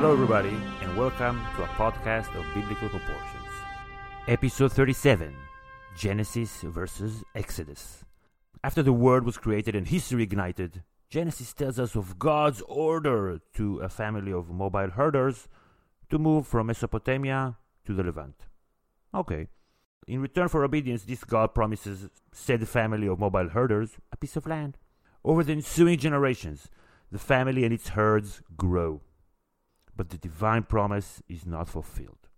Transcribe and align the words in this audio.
Hello, 0.00 0.12
everybody, 0.12 0.56
and 0.80 0.96
welcome 0.96 1.44
to 1.56 1.64
a 1.64 1.66
podcast 1.66 2.32
of 2.38 2.46
biblical 2.54 2.88
proportions. 2.88 3.50
Episode 4.28 4.72
37 4.72 5.34
Genesis 5.96 6.60
versus 6.62 7.24
Exodus. 7.34 8.04
After 8.62 8.80
the 8.80 8.92
world 8.92 9.24
was 9.24 9.38
created 9.38 9.74
and 9.74 9.88
history 9.88 10.22
ignited, 10.22 10.84
Genesis 11.10 11.52
tells 11.52 11.80
us 11.80 11.96
of 11.96 12.16
God's 12.16 12.62
order 12.68 13.40
to 13.54 13.80
a 13.80 13.88
family 13.88 14.32
of 14.32 14.50
mobile 14.50 14.90
herders 14.90 15.48
to 16.10 16.18
move 16.20 16.46
from 16.46 16.68
Mesopotamia 16.68 17.56
to 17.84 17.92
the 17.92 18.04
Levant. 18.04 18.46
Okay. 19.12 19.48
In 20.06 20.22
return 20.22 20.46
for 20.46 20.62
obedience, 20.62 21.02
this 21.02 21.24
God 21.24 21.56
promises 21.56 22.08
said 22.30 22.68
family 22.68 23.08
of 23.08 23.18
mobile 23.18 23.48
herders 23.48 23.96
a 24.12 24.16
piece 24.16 24.36
of 24.36 24.46
land. 24.46 24.78
Over 25.24 25.42
the 25.42 25.54
ensuing 25.54 25.98
generations, 25.98 26.68
the 27.10 27.18
family 27.18 27.64
and 27.64 27.74
its 27.74 27.88
herds 27.88 28.42
grow. 28.56 29.00
But 29.98 30.10
the 30.10 30.16
divine 30.16 30.62
promise 30.62 31.20
is 31.28 31.44
not 31.44 31.68
fulfilled. 31.68 32.28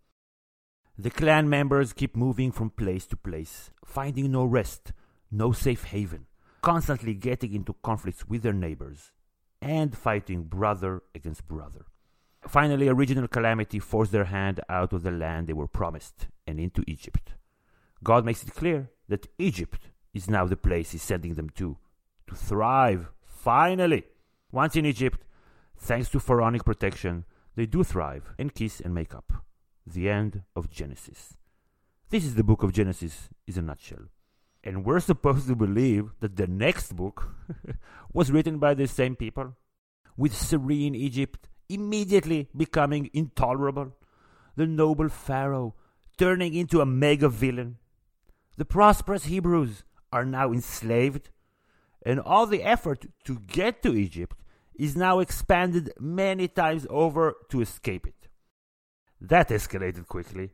The 0.99 1.11
clan 1.11 1.49
members 1.51 1.93
keep 1.93 2.17
moving 2.17 2.53
from 2.53 2.71
place 2.71 3.07
to 3.09 3.17
place, 3.17 3.71
finding 3.85 4.33
no 4.33 4.47
rest, 4.47 4.95
no 5.31 5.53
safe 5.53 5.85
haven, 5.85 6.27
constantly 6.63 7.13
getting 7.13 7.53
into 7.53 7.77
conflicts 7.83 8.27
with 8.27 8.43
their 8.43 8.55
neighbors, 8.55 9.13
and 9.61 9.95
fighting 9.95 10.45
brother 10.45 11.03
against 11.15 11.47
brother. 11.47 11.85
Finally, 12.49 12.89
a 12.89 12.95
regional 12.95 13.29
calamity 13.29 13.79
forced 13.79 14.13
their 14.13 14.25
hand 14.25 14.61
out 14.71 14.95
of 14.95 15.03
the 15.03 15.11
land 15.11 15.47
they 15.47 15.53
were 15.53 15.69
promised 15.69 16.29
and 16.47 16.59
into 16.59 16.83
Egypt. 16.87 17.35
God 18.03 18.25
makes 18.25 18.43
it 18.43 18.55
clear 18.55 18.91
that 19.09 19.29
Egypt 19.39 19.91
is 20.15 20.31
now 20.31 20.47
the 20.47 20.57
place 20.57 20.93
He's 20.93 21.03
sending 21.03 21.35
them 21.35 21.51
to, 21.51 21.77
to 22.27 22.35
thrive, 22.35 23.11
finally. 23.23 24.05
Once 24.51 24.77
in 24.77 24.87
Egypt, 24.87 25.21
thanks 25.77 26.09
to 26.09 26.21
pharaonic 26.21 26.65
protection, 26.65 27.27
they 27.61 27.67
do 27.67 27.85
thrive 27.85 28.33
and 28.39 28.55
kiss 28.55 28.81
and 28.81 28.95
make 28.95 29.15
up. 29.15 29.35
The 29.87 30.09
end 30.09 30.45
of 30.57 30.71
Genesis. 30.71 31.37
This 32.09 32.25
is 32.25 32.35
the 32.35 32.43
book 32.43 32.63
of 32.63 32.73
Genesis 32.73 33.29
in 33.47 33.59
a 33.59 33.61
nutshell. 33.61 34.05
And 34.65 34.83
we're 34.83 35.01
supposed 35.11 35.47
to 35.49 35.55
believe 35.55 36.09
that 36.21 36.37
the 36.37 36.47
next 36.47 36.97
book 36.97 37.29
was 38.15 38.33
written 38.33 38.59
by 38.59 38.73
the 38.73 38.87
same 38.89 39.15
people, 39.15 39.59
with 40.17 40.35
serene 40.35 40.95
Egypt 40.95 41.51
immediately 41.69 42.49
becoming 42.57 43.11
intolerable, 43.13 43.95
the 44.57 44.67
noble 44.67 45.11
Pharaoh 45.11 45.75
turning 46.17 46.55
into 46.55 46.81
a 46.81 46.87
mega 46.87 47.29
villain. 47.29 47.77
The 48.57 48.65
prosperous 48.65 49.27
Hebrews 49.27 49.85
are 50.11 50.25
now 50.25 50.51
enslaved, 50.51 51.29
and 52.07 52.21
all 52.21 52.47
the 52.47 52.63
effort 52.63 53.05
to 53.25 53.39
get 53.39 53.83
to 53.83 53.95
Egypt 53.95 54.40
is 54.81 54.97
now 54.97 55.19
expanded 55.19 55.93
many 56.01 56.49
times 56.49 56.87
over 56.89 57.37
to 57.51 57.61
escape 57.61 58.07
it. 58.07 58.29
That 59.21 59.51
escalated 59.51 60.09
quickly. 60.09 60.53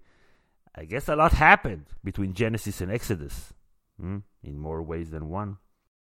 I 0.75 0.85
guess 0.85 1.09
a 1.09 1.15
lot 1.15 1.31
happened 1.31 1.87
between 2.03 2.35
Genesis 2.35 2.81
and 2.81 2.91
Exodus, 2.91 3.53
hmm? 4.01 4.19
in 4.43 4.59
more 4.59 4.83
ways 4.83 5.13
than 5.13 5.29
one. 5.29 5.59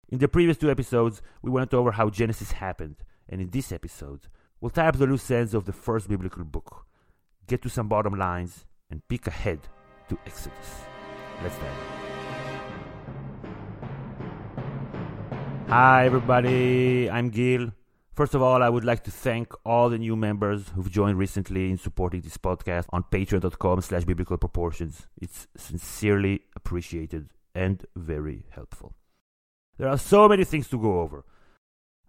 In 0.08 0.18
the 0.18 0.28
previous 0.28 0.56
two 0.56 0.70
episodes, 0.70 1.20
we 1.42 1.50
went 1.50 1.74
over 1.74 1.92
how 1.92 2.08
Genesis 2.08 2.52
happened, 2.52 2.96
and 3.28 3.42
in 3.42 3.50
this 3.50 3.70
episode, 3.70 4.28
we'll 4.62 4.70
tie 4.70 4.88
up 4.88 4.96
the 4.96 5.06
loose 5.06 5.30
ends 5.30 5.52
of 5.52 5.66
the 5.66 5.74
first 5.74 6.08
biblical 6.08 6.42
book, 6.42 6.86
get 7.46 7.60
to 7.62 7.68
some 7.68 7.86
bottom 7.86 8.18
lines, 8.18 8.64
and 8.90 9.06
peek 9.08 9.26
ahead 9.26 9.60
to 10.08 10.16
Exodus. 10.24 10.86
Let's 11.42 11.58
dive 11.58 11.96
Hi, 15.68 16.06
everybody. 16.06 17.10
I'm 17.10 17.28
Gil. 17.28 17.75
First 18.16 18.34
of 18.34 18.40
all, 18.40 18.62
I 18.62 18.70
would 18.70 18.82
like 18.82 19.04
to 19.04 19.10
thank 19.10 19.52
all 19.62 19.90
the 19.90 19.98
new 19.98 20.16
members 20.16 20.70
who've 20.70 20.90
joined 20.90 21.18
recently 21.18 21.68
in 21.68 21.76
supporting 21.76 22.22
this 22.22 22.38
podcast 22.38 22.86
on 22.88 23.02
patreon.com 23.02 23.82
slash 23.82 24.04
biblical 24.04 24.38
proportions. 24.38 25.06
It's 25.20 25.46
sincerely 25.54 26.40
appreciated 26.56 27.28
and 27.54 27.84
very 27.94 28.46
helpful. 28.48 28.94
There 29.76 29.90
are 29.90 29.98
so 29.98 30.30
many 30.30 30.44
things 30.44 30.66
to 30.68 30.80
go 30.80 31.00
over. 31.00 31.26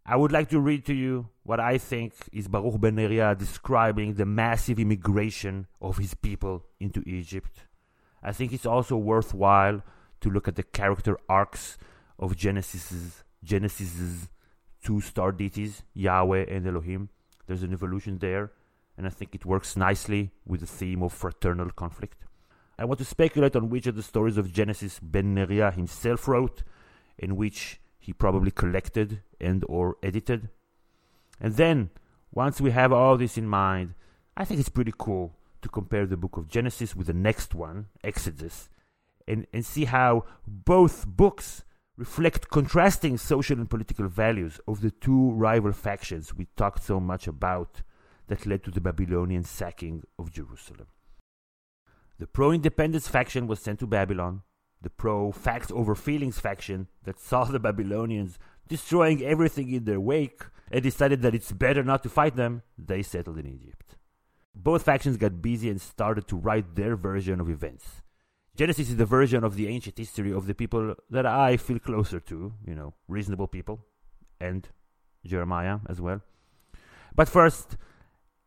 I 0.05 0.15
would 0.15 0.31
like 0.31 0.47
to 0.51 0.61
read 0.61 0.85
to 0.85 0.93
you 0.93 1.27
what 1.43 1.59
I 1.59 1.77
think 1.77 2.13
is 2.31 2.47
Baruch 2.47 2.79
ben 2.79 2.95
Neriah 2.95 3.37
describing 3.37 4.13
the 4.13 4.25
massive 4.25 4.79
immigration 4.79 5.67
of 5.81 5.97
his 5.97 6.13
people 6.13 6.63
into 6.79 7.03
Egypt. 7.05 7.67
I 8.23 8.31
think 8.31 8.53
it's 8.53 8.65
also 8.65 8.95
worthwhile 8.95 9.83
to 10.21 10.29
look 10.29 10.47
at 10.47 10.55
the 10.55 10.63
character 10.63 11.17
arcs 11.27 11.77
of 12.17 12.37
Genesis's 12.37 13.25
Genesis's 13.43 14.29
two 14.87 15.01
star 15.01 15.33
deities, 15.33 15.83
Yahweh 15.93 16.45
and 16.47 16.65
Elohim. 16.65 17.09
There's 17.45 17.61
an 17.61 17.73
evolution 17.73 18.19
there, 18.19 18.53
and 18.97 19.05
I 19.05 19.09
think 19.09 19.35
it 19.35 19.45
works 19.45 19.75
nicely 19.75 20.31
with 20.45 20.61
the 20.61 20.65
theme 20.65 21.03
of 21.03 21.11
fraternal 21.11 21.71
conflict. 21.71 22.23
I 22.79 22.85
want 22.85 22.99
to 22.99 23.05
speculate 23.05 23.57
on 23.57 23.69
which 23.69 23.85
of 23.87 23.97
the 23.97 24.01
stories 24.01 24.37
of 24.37 24.53
Genesis 24.53 25.01
Ben 25.01 25.35
Neriah 25.35 25.73
himself 25.73 26.25
wrote, 26.25 26.63
and 27.19 27.35
which 27.35 27.81
he 27.99 28.13
probably 28.13 28.49
collected 28.49 29.21
and 29.41 29.65
or 29.67 29.97
edited. 30.01 30.47
And 31.41 31.55
then, 31.55 31.89
once 32.31 32.61
we 32.61 32.71
have 32.71 32.93
all 32.93 33.17
this 33.17 33.37
in 33.37 33.45
mind, 33.45 33.93
I 34.37 34.45
think 34.45 34.61
it's 34.61 34.69
pretty 34.69 34.93
cool 34.97 35.33
to 35.63 35.67
compare 35.67 36.05
the 36.05 36.15
book 36.15 36.37
of 36.37 36.47
Genesis 36.47 36.95
with 36.95 37.07
the 37.07 37.13
next 37.13 37.53
one, 37.53 37.87
Exodus, 38.05 38.69
and, 39.27 39.47
and 39.51 39.65
see 39.65 39.83
how 39.83 40.23
both 40.47 41.05
books 41.05 41.65
reflect 41.97 42.49
contrasting 42.49 43.17
social 43.17 43.57
and 43.57 43.69
political 43.69 44.07
values 44.07 44.59
of 44.67 44.81
the 44.81 44.91
two 44.91 45.31
rival 45.31 45.73
factions 45.73 46.33
we 46.33 46.45
talked 46.55 46.83
so 46.83 46.99
much 46.99 47.27
about 47.27 47.81
that 48.27 48.45
led 48.45 48.63
to 48.63 48.71
the 48.71 48.81
Babylonian 48.81 49.43
sacking 49.43 50.03
of 50.19 50.31
Jerusalem. 50.31 50.87
The 52.19 52.27
pro 52.27 52.51
independence 52.51 53.07
faction 53.07 53.47
was 53.47 53.59
sent 53.59 53.79
to 53.79 53.87
Babylon, 53.87 54.41
the 54.81 54.89
pro 54.91 55.31
facts 55.31 55.71
over 55.71 55.95
feelings 55.95 56.39
faction 56.39 56.87
that 57.03 57.19
saw 57.19 57.45
the 57.45 57.59
Babylonians 57.59 58.37
destroying 58.67 59.23
everything 59.23 59.71
in 59.71 59.85
their 59.85 59.99
wake 59.99 60.43
and 60.71 60.83
decided 60.83 61.21
that 61.21 61.33
it's 61.33 61.51
better 61.51 61.83
not 61.83 62.03
to 62.03 62.09
fight 62.09 62.35
them, 62.35 62.61
they 62.77 63.01
settled 63.01 63.39
in 63.39 63.47
Egypt. 63.47 63.95
Both 64.53 64.83
factions 64.83 65.17
got 65.17 65.41
busy 65.41 65.69
and 65.69 65.81
started 65.81 66.27
to 66.27 66.35
write 66.35 66.75
their 66.75 66.95
version 66.95 67.39
of 67.39 67.49
events. 67.49 68.01
Genesis 68.57 68.89
is 68.89 68.95
the 68.95 69.05
version 69.05 69.43
of 69.43 69.55
the 69.55 69.67
ancient 69.67 69.99
history 69.99 70.33
of 70.33 70.47
the 70.47 70.55
people 70.55 70.95
that 71.11 71.27
I 71.27 71.57
feel 71.57 71.77
closer 71.77 72.19
to, 72.21 72.53
you 72.65 72.73
know, 72.73 72.95
reasonable 73.07 73.45
people, 73.45 73.85
and 74.41 74.67
Jeremiah 75.23 75.77
as 75.87 76.01
well. 76.01 76.21
But 77.15 77.29
first, 77.29 77.77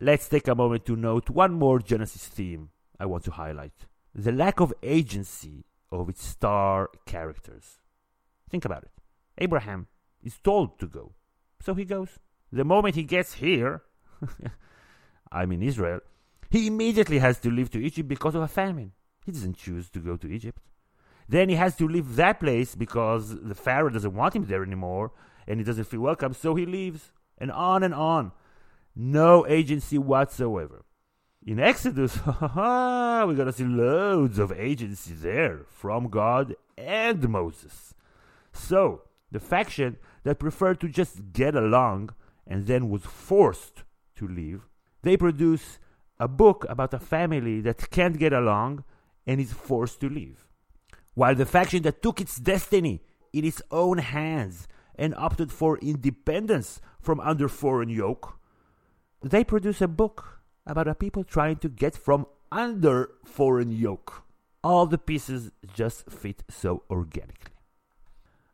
let's 0.00 0.28
take 0.28 0.48
a 0.48 0.56
moment 0.56 0.84
to 0.86 0.96
note 0.96 1.30
one 1.30 1.52
more 1.52 1.78
Genesis 1.78 2.26
theme 2.26 2.70
I 2.98 3.06
want 3.06 3.22
to 3.24 3.30
highlight 3.30 3.86
the 4.12 4.32
lack 4.32 4.58
of 4.58 4.74
agency 4.82 5.64
of 5.92 6.08
its 6.08 6.24
star 6.24 6.90
characters. 7.06 7.78
Think 8.50 8.64
about 8.64 8.82
it. 8.82 8.90
Abraham 9.38 9.86
is 10.24 10.40
told 10.42 10.80
to 10.80 10.88
go, 10.88 11.12
so 11.60 11.74
he 11.74 11.84
goes. 11.84 12.18
The 12.50 12.64
moment 12.64 12.96
he 12.96 13.04
gets 13.04 13.34
here, 13.34 13.82
I'm 15.30 15.52
in 15.52 15.62
Israel, 15.62 16.00
he 16.50 16.66
immediately 16.66 17.20
has 17.20 17.38
to 17.40 17.48
leave 17.48 17.70
to 17.70 17.78
Egypt 17.80 18.08
because 18.08 18.34
of 18.34 18.42
a 18.42 18.48
famine. 18.48 18.90
He 19.24 19.32
doesn't 19.32 19.56
choose 19.56 19.90
to 19.90 19.98
go 19.98 20.16
to 20.16 20.28
Egypt. 20.28 20.62
Then 21.28 21.48
he 21.48 21.54
has 21.54 21.76
to 21.76 21.86
leave 21.86 22.16
that 22.16 22.40
place 22.40 22.74
because 22.74 23.40
the 23.40 23.54
Pharaoh 23.54 23.90
doesn't 23.90 24.14
want 24.14 24.34
him 24.34 24.46
there 24.46 24.64
anymore 24.64 25.12
and 25.46 25.60
he 25.60 25.64
doesn't 25.64 25.84
feel 25.84 26.00
welcome, 26.00 26.34
so 26.34 26.54
he 26.54 26.66
leaves. 26.66 27.12
And 27.38 27.50
on 27.50 27.82
and 27.82 27.94
on. 27.94 28.32
No 28.94 29.46
agency 29.46 29.96
whatsoever. 29.96 30.84
In 31.46 31.58
Exodus, 31.58 32.18
we're 32.26 33.34
going 33.34 33.46
to 33.46 33.52
see 33.52 33.64
loads 33.64 34.38
of 34.38 34.52
agency 34.52 35.14
there 35.14 35.60
from 35.68 36.08
God 36.08 36.54
and 36.76 37.26
Moses. 37.28 37.94
So, 38.52 39.02
the 39.30 39.40
faction 39.40 39.96
that 40.24 40.38
preferred 40.38 40.80
to 40.80 40.88
just 40.88 41.32
get 41.32 41.54
along 41.54 42.10
and 42.46 42.66
then 42.66 42.90
was 42.90 43.02
forced 43.02 43.84
to 44.16 44.28
leave, 44.28 44.68
they 45.02 45.16
produce 45.16 45.78
a 46.18 46.28
book 46.28 46.66
about 46.68 46.92
a 46.92 46.98
family 46.98 47.60
that 47.62 47.90
can't 47.90 48.18
get 48.18 48.34
along 48.34 48.84
and 49.26 49.40
is 49.40 49.52
forced 49.52 50.00
to 50.00 50.08
leave. 50.08 50.46
While 51.14 51.34
the 51.34 51.46
faction 51.46 51.82
that 51.82 52.02
took 52.02 52.20
its 52.20 52.36
destiny 52.36 53.02
in 53.32 53.44
its 53.44 53.62
own 53.70 53.98
hands 53.98 54.66
and 54.96 55.14
opted 55.14 55.52
for 55.52 55.78
independence 55.78 56.80
from 57.00 57.20
under 57.20 57.48
foreign 57.48 57.88
yoke, 57.88 58.38
they 59.22 59.44
produce 59.44 59.80
a 59.80 59.88
book 59.88 60.40
about 60.66 60.88
a 60.88 60.94
people 60.94 61.24
trying 61.24 61.56
to 61.56 61.68
get 61.68 61.96
from 61.96 62.26
under 62.52 63.10
foreign 63.24 63.72
yoke. 63.72 64.22
All 64.62 64.86
the 64.86 64.98
pieces 64.98 65.50
just 65.72 66.10
fit 66.10 66.42
so 66.48 66.82
organically. 66.90 67.54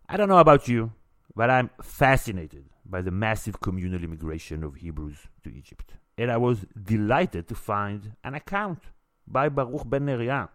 I 0.09 0.17
don't 0.17 0.29
know 0.29 0.39
about 0.39 0.69
you, 0.69 0.93
but 1.35 1.51
I'm 1.51 1.71
fascinated 1.83 2.67
by 2.85 3.03
the 3.03 3.11
massive 3.11 3.61
communal 3.61 4.03
immigration 4.03 4.63
of 4.63 4.77
Hebrews 4.77 5.29
to 5.43 5.51
Egypt. 5.53 5.95
And 6.17 6.31
I 6.31 6.37
was 6.37 6.65
delighted 6.81 7.49
to 7.49 7.55
find 7.55 8.13
an 8.23 8.35
account 8.35 8.85
by 9.27 9.49
Baruch 9.49 9.89
ben 9.89 10.07
Neriah 10.07 10.49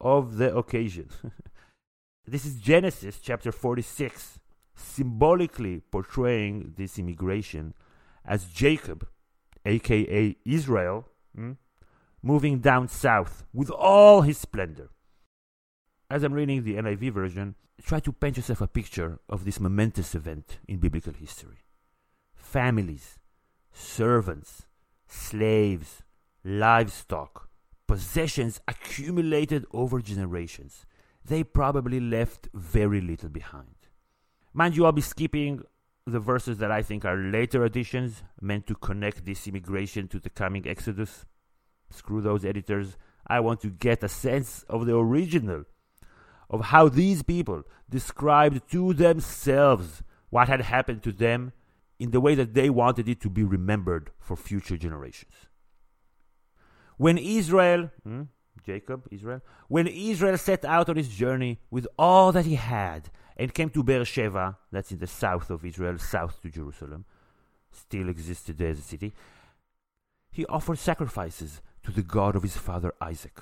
of 0.00 0.36
the 0.36 0.54
occasion. 0.54 1.08
this 2.26 2.44
is 2.44 2.56
Genesis 2.56 3.18
chapter 3.20 3.52
46, 3.52 4.38
symbolically 4.74 5.80
portraying 5.90 6.74
this 6.76 6.98
immigration 6.98 7.74
as 8.24 8.46
Jacob 8.46 9.06
aka 9.64 10.36
Israel, 10.44 11.08
hmm, 11.34 11.52
moving 12.22 12.58
down 12.58 12.88
south 12.88 13.44
with 13.52 13.70
all 13.70 14.22
his 14.22 14.38
splendor. 14.38 14.90
As 16.10 16.22
I'm 16.22 16.34
reading 16.34 16.64
the 16.64 16.74
NIV 16.74 17.12
version, 17.12 17.54
try 17.82 18.00
to 18.00 18.12
paint 18.12 18.36
yourself 18.36 18.60
a 18.60 18.66
picture 18.66 19.18
of 19.28 19.44
this 19.44 19.60
momentous 19.60 20.14
event 20.14 20.58
in 20.68 20.78
biblical 20.78 21.12
history. 21.12 21.64
Families, 22.34 23.18
servants, 23.72 24.66
slaves, 25.08 26.02
livestock, 26.44 27.43
possessions 27.94 28.60
accumulated 28.66 29.64
over 29.72 30.00
generations. 30.00 30.84
They 31.24 31.44
probably 31.44 32.00
left 32.00 32.48
very 32.52 33.00
little 33.00 33.28
behind. 33.28 33.76
Mind 34.52 34.76
you, 34.76 34.84
I'll 34.84 34.90
be 34.90 35.00
skipping 35.00 35.62
the 36.04 36.18
verses 36.18 36.58
that 36.58 36.72
I 36.72 36.82
think 36.82 37.04
are 37.04 37.16
later 37.16 37.64
additions 37.64 38.24
meant 38.40 38.66
to 38.66 38.74
connect 38.74 39.24
this 39.24 39.46
immigration 39.46 40.08
to 40.08 40.18
the 40.18 40.28
coming 40.28 40.66
Exodus. 40.66 41.24
Screw 41.88 42.20
those 42.20 42.44
editors. 42.44 42.96
I 43.28 43.38
want 43.38 43.60
to 43.60 43.70
get 43.70 44.02
a 44.02 44.08
sense 44.08 44.64
of 44.68 44.86
the 44.86 44.96
original, 44.96 45.62
of 46.50 46.62
how 46.72 46.88
these 46.88 47.22
people 47.22 47.62
described 47.88 48.68
to 48.72 48.92
themselves 48.92 50.02
what 50.30 50.48
had 50.48 50.62
happened 50.62 51.04
to 51.04 51.12
them 51.12 51.52
in 52.00 52.10
the 52.10 52.20
way 52.20 52.34
that 52.34 52.54
they 52.54 52.70
wanted 52.70 53.08
it 53.08 53.20
to 53.20 53.30
be 53.30 53.44
remembered 53.44 54.10
for 54.18 54.34
future 54.34 54.76
generations. 54.76 55.46
When 56.96 57.18
Israel, 57.18 57.90
hmm, 58.02 58.22
Jacob, 58.64 59.06
Israel, 59.10 59.40
when 59.68 59.86
Israel 59.86 60.38
set 60.38 60.64
out 60.64 60.88
on 60.88 60.96
his 60.96 61.08
journey 61.08 61.60
with 61.70 61.86
all 61.98 62.32
that 62.32 62.46
he 62.46 62.54
had 62.54 63.10
and 63.36 63.52
came 63.52 63.70
to 63.70 63.82
Beersheba, 63.82 64.58
that's 64.70 64.92
in 64.92 64.98
the 64.98 65.06
south 65.06 65.50
of 65.50 65.64
Israel, 65.64 65.98
south 65.98 66.40
to 66.42 66.50
Jerusalem, 66.50 67.04
still 67.72 68.08
exists 68.08 68.44
today 68.44 68.68
as 68.68 68.78
a 68.78 68.82
city, 68.82 69.12
he 70.30 70.46
offered 70.46 70.78
sacrifices 70.78 71.60
to 71.84 71.90
the 71.92 72.02
God 72.02 72.36
of 72.36 72.42
his 72.42 72.56
father 72.56 72.92
Isaac. 73.00 73.40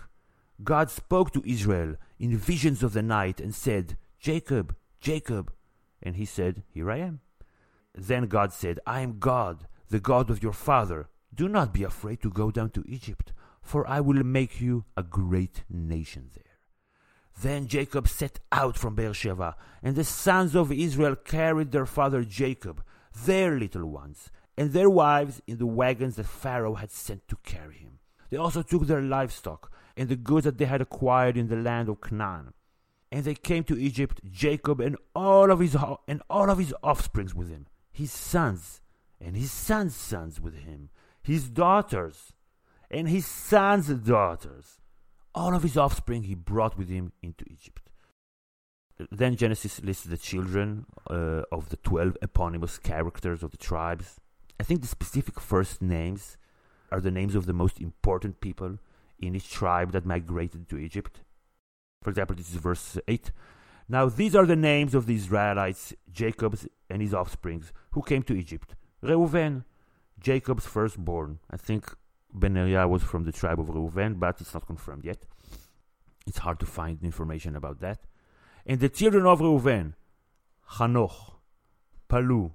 God 0.63 0.91
spoke 0.91 1.33
to 1.33 1.43
Israel 1.47 1.97
in 2.19 2.37
visions 2.37 2.83
of 2.83 2.93
the 2.93 3.03
night 3.03 3.41
and 3.41 3.55
said, 3.55 3.97
Jacob, 4.19 4.77
Jacob. 5.01 5.53
And 6.03 6.17
he 6.17 6.25
said, 6.25 6.63
Here 6.69 6.91
I 6.91 6.99
am. 6.99 7.21
Then 7.95 8.27
God 8.27 8.53
said, 8.53 8.79
I 8.87 9.01
am 9.01 9.19
God, 9.19 9.67
the 9.89 10.01
God 10.01 10.31
of 10.31 10.43
your 10.43 10.53
father. 10.53 11.09
Do 11.35 11.49
not 11.49 11.73
be 11.73 11.83
afraid 11.83 12.21
to 12.23 12.31
go 12.31 12.51
down 12.51 12.71
to 12.71 12.85
Egypt, 12.87 13.33
for 13.63 13.89
I 13.89 14.01
will 14.01 14.23
make 14.25 14.61
you 14.61 14.85
a 14.97 15.03
great 15.03 15.65
nation 15.71 16.31
there. 16.35 16.45
Then 17.41 17.67
Jacob 17.67 18.09
set 18.09 18.41
out 18.51 18.77
from 18.77 18.95
Beersheba, 18.95 19.57
and 19.83 19.97
the 19.97 20.05
sons 20.05 20.55
of 20.55 20.71
Israel 20.71 21.17
carried 21.17 21.73
their 21.73 21.87
father 21.87 22.25
Jacob, 22.25 22.85
their 23.25 23.59
little 23.59 23.87
ones, 23.87 24.31
and 24.57 24.73
their 24.73 24.91
wives 24.91 25.41
in 25.47 25.59
the 25.59 25.67
wagons 25.67 26.17
that 26.17 26.27
Pharaoh 26.27 26.75
had 26.75 26.91
sent 26.91 27.27
to 27.29 27.37
carry 27.43 27.77
him. 27.77 27.99
They 28.31 28.37
also 28.37 28.63
took 28.63 28.87
their 28.87 29.01
livestock 29.01 29.73
and 29.97 30.09
the 30.09 30.17
goods 30.17 30.45
that 30.45 30.59
they 30.59 30.65
had 30.65 30.81
acquired 30.81 31.37
in 31.37 31.49
the 31.49 31.57
land 31.57 31.89
of 31.89 32.01
Canaan. 32.01 32.53
And 33.11 33.25
they 33.25 33.35
came 33.35 33.65
to 33.65 33.79
Egypt, 33.79 34.21
Jacob 34.31 34.81
and 34.81 34.97
all 35.15 35.51
of 35.51 35.61
his 35.61 35.77
and 36.09 36.23
all 36.31 36.51
of 36.51 36.59
his 36.59 36.75
offsprings 36.83 37.35
with 37.35 37.51
him, 37.51 37.67
his 37.91 38.11
sons 38.11 38.81
and 39.21 39.37
his 39.37 39.53
sons' 39.53 39.95
sons 39.95 40.41
with 40.41 40.55
him, 40.55 40.89
his 41.23 41.49
daughters 41.49 42.33
and 42.93 43.09
his 43.09 43.27
sons' 43.27 43.89
and 43.89 44.05
daughters. 44.05 44.79
All 45.35 45.55
of 45.55 45.63
his 45.63 45.79
offspring 45.79 46.25
he 46.25 46.35
brought 46.35 46.77
with 46.77 46.89
him 46.89 47.13
into 47.23 47.45
Egypt. 47.51 47.89
Then 49.11 49.35
Genesis 49.35 49.83
lists 49.83 50.05
the 50.05 50.19
children 50.19 50.85
uh, 51.11 51.43
of 51.51 51.71
the 51.71 51.79
12 51.79 52.19
eponymous 52.21 52.79
characters 52.79 53.43
of 53.43 53.51
the 53.51 53.57
tribes. 53.57 54.21
I 54.61 54.63
think 54.63 54.83
the 54.83 54.87
specific 54.87 55.41
first 55.41 55.81
names 55.81 56.37
are 56.93 57.01
the 57.01 57.11
names 57.11 57.35
of 57.35 57.47
the 57.47 57.55
most 57.55 57.81
important 57.81 58.41
people 58.41 58.79
in 59.19 59.35
each 59.35 59.51
tribe 59.51 59.93
that 59.93 60.05
migrated 60.05 60.69
to 60.69 60.79
Egypt. 60.79 61.23
For 62.03 62.11
example, 62.11 62.37
this 62.37 62.51
is 62.51 62.57
verse 62.57 62.99
8. 63.09 63.33
Now 63.89 64.09
these 64.09 64.37
are 64.37 64.47
the 64.47 64.57
names 64.57 64.95
of 64.95 65.07
the 65.07 65.15
Israelites, 65.15 65.95
Jacob's 66.13 66.69
and 66.91 67.01
his 67.01 67.15
offsprings, 67.15 67.73
who 67.93 68.03
came 68.03 68.23
to 68.25 68.35
Egypt. 68.35 68.75
Reuven, 69.03 69.65
Jacob's 70.21 70.67
firstborn. 70.67 71.39
I 71.51 71.57
think 71.57 71.95
Ben 72.33 72.55
was 72.89 73.03
from 73.03 73.25
the 73.25 73.33
tribe 73.33 73.61
of 73.61 73.67
Reuven, 73.67 74.19
but 74.19 74.41
it's 74.41 74.55
not 74.55 74.67
confirmed 74.67 75.05
yet. 75.05 75.25
It's 76.27 76.39
hard 76.39 76.61
to 76.61 76.67
find 76.67 77.03
information 77.03 77.57
about 77.57 77.81
that. 77.81 78.01
And 78.65 78.81
the 78.81 78.89
children 78.89 79.27
of 79.27 79.41
Reuven, 79.41 79.95
Hanoch, 80.73 81.35
Palu, 82.09 82.53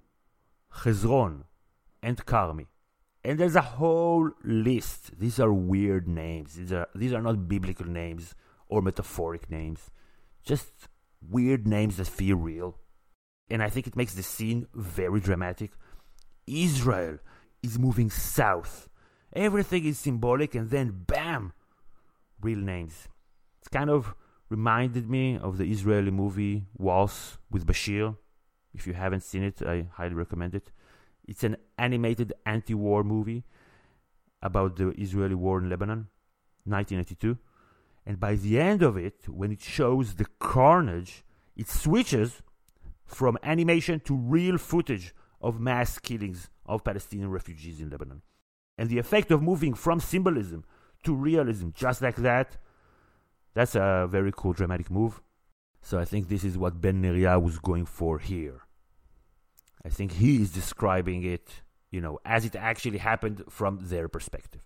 Hezron, 0.74 1.44
and 2.02 2.26
Carmi. 2.26 2.68
And 3.24 3.38
there's 3.38 3.56
a 3.56 3.62
whole 3.62 4.32
list. 4.44 5.20
These 5.20 5.40
are 5.40 5.52
weird 5.52 6.08
names. 6.08 6.56
These 6.56 6.72
are 6.72 6.88
these 6.96 7.12
are 7.12 7.22
not 7.22 7.50
biblical 7.50 7.86
names 7.86 8.36
or 8.70 8.82
metaphoric 8.82 9.50
names. 9.50 9.90
Just 10.44 10.72
weird 11.22 11.68
names 11.68 11.98
that 11.98 12.08
feel 12.08 12.38
real. 12.38 12.78
And 13.50 13.62
I 13.62 13.70
think 13.70 13.88
it 13.88 13.96
makes 13.96 14.14
the 14.14 14.24
scene 14.24 14.68
very 14.74 15.20
dramatic. 15.20 15.72
Israel 16.46 17.18
is 17.62 17.78
moving 17.78 18.10
south. 18.10 18.88
Everything 19.38 19.86
is 19.86 20.00
symbolic 20.00 20.56
and 20.56 20.72
then 20.72 21.04
bam, 21.06 21.54
real 22.42 22.58
names. 22.58 23.08
It's 23.60 23.68
kind 23.68 23.88
of 23.88 24.16
reminded 24.50 25.08
me 25.08 25.38
of 25.38 25.60
the 25.60 25.72
Israeli 25.72 26.10
movie 26.10 26.66
Waltz 26.76 27.38
with 27.52 27.68
Bashir. 27.68 28.18
If 28.74 28.88
you 28.88 28.94
haven't 28.94 29.22
seen 29.22 29.44
it, 29.44 29.62
I 29.62 29.90
highly 29.94 30.16
recommend 30.16 30.56
it. 30.56 30.72
It's 31.28 31.44
an 31.44 31.58
animated 31.78 32.34
anti 32.48 32.74
war 32.74 33.04
movie 33.04 33.44
about 34.42 34.76
the 34.78 34.90
Israeli 35.00 35.36
war 35.36 35.60
in 35.60 35.70
Lebanon, 35.70 36.08
1982. 36.64 37.38
And 38.08 38.20
by 38.20 38.34
the 38.38 38.60
end 38.60 38.82
of 38.82 38.98
it, 38.98 39.30
when 39.30 39.52
it 39.52 39.62
shows 39.62 40.16
the 40.16 40.26
carnage, 40.40 41.24
it 41.56 41.70
switches 41.70 42.42
from 43.06 43.38
animation 43.44 44.00
to 44.06 44.16
real 44.16 44.58
footage 44.58 45.14
of 45.40 45.60
mass 45.60 46.00
killings 46.00 46.50
of 46.66 46.84
Palestinian 46.84 47.30
refugees 47.30 47.80
in 47.80 47.92
Lebanon. 47.92 48.24
And 48.78 48.90
the 48.90 49.00
effect 49.00 49.32
of 49.32 49.42
moving 49.42 49.74
from 49.74 50.00
symbolism 50.00 50.64
to 51.04 51.16
realism 51.16 51.70
just 51.74 52.02
like 52.02 52.18
that, 52.18 52.58
that's 53.54 53.76
a 53.76 54.08
very 54.10 54.32
cool 54.36 54.54
dramatic 54.54 54.92
move. 54.92 55.22
So 55.82 55.98
I 56.00 56.06
think 56.06 56.28
this 56.28 56.44
is 56.44 56.58
what 56.58 56.82
Ben 56.82 57.02
Neriah 57.02 57.42
was 57.42 57.60
going 57.60 57.86
for 57.86 58.20
here. 58.20 58.62
I 59.86 59.90
think 59.90 60.14
he 60.14 60.42
is 60.42 60.52
describing 60.52 61.24
it, 61.24 61.62
you 61.92 62.02
know, 62.02 62.20
as 62.26 62.46
it 62.46 62.56
actually 62.56 62.98
happened 62.98 63.44
from 63.50 63.80
their 63.84 64.08
perspective. 64.08 64.62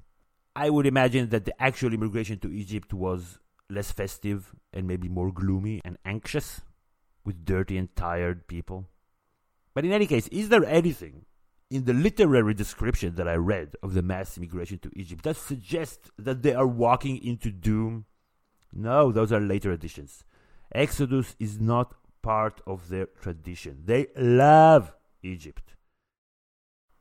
I 0.56 0.70
would 0.70 0.86
imagine 0.86 1.30
that 1.30 1.46
the 1.46 1.62
actual 1.62 1.94
immigration 1.94 2.40
to 2.40 2.52
Egypt 2.52 2.94
was 2.94 3.40
less 3.70 3.92
festive 3.92 4.54
and 4.74 4.88
maybe 4.88 5.08
more 5.08 5.32
gloomy 5.32 5.80
and 5.86 5.98
anxious, 6.04 6.62
with 7.24 7.46
dirty 7.46 7.78
and 7.78 7.96
tired 7.96 8.48
people. 8.48 8.88
But 9.74 9.86
in 9.86 9.92
any 9.92 10.08
case, 10.08 10.28
is 10.30 10.50
there 10.50 10.66
anything 10.66 11.26
in 11.72 11.86
the 11.86 11.94
literary 11.94 12.54
description 12.54 13.16
that 13.16 13.30
I 13.30 13.36
read 13.36 13.76
of 13.82 13.94
the 13.94 14.02
mass 14.02 14.38
immigration 14.38 14.78
to 14.80 14.92
Egypt 14.94 15.24
that 15.24 15.38
suggests 15.38 16.12
that 16.20 16.44
they 16.44 16.54
are 16.54 16.68
walking 16.68 17.18
into 17.24 17.50
doom? 17.50 18.06
No, 18.74 19.12
those 19.12 19.32
are 19.32 19.40
later 19.40 19.72
additions. 19.72 20.26
Exodus 20.76 21.36
is 21.40 21.60
not 21.60 21.96
part 22.22 22.62
of 22.68 22.90
their 22.90 23.06
tradition. 23.06 23.84
They 23.86 24.08
love 24.18 24.94
Egypt. 25.24 25.74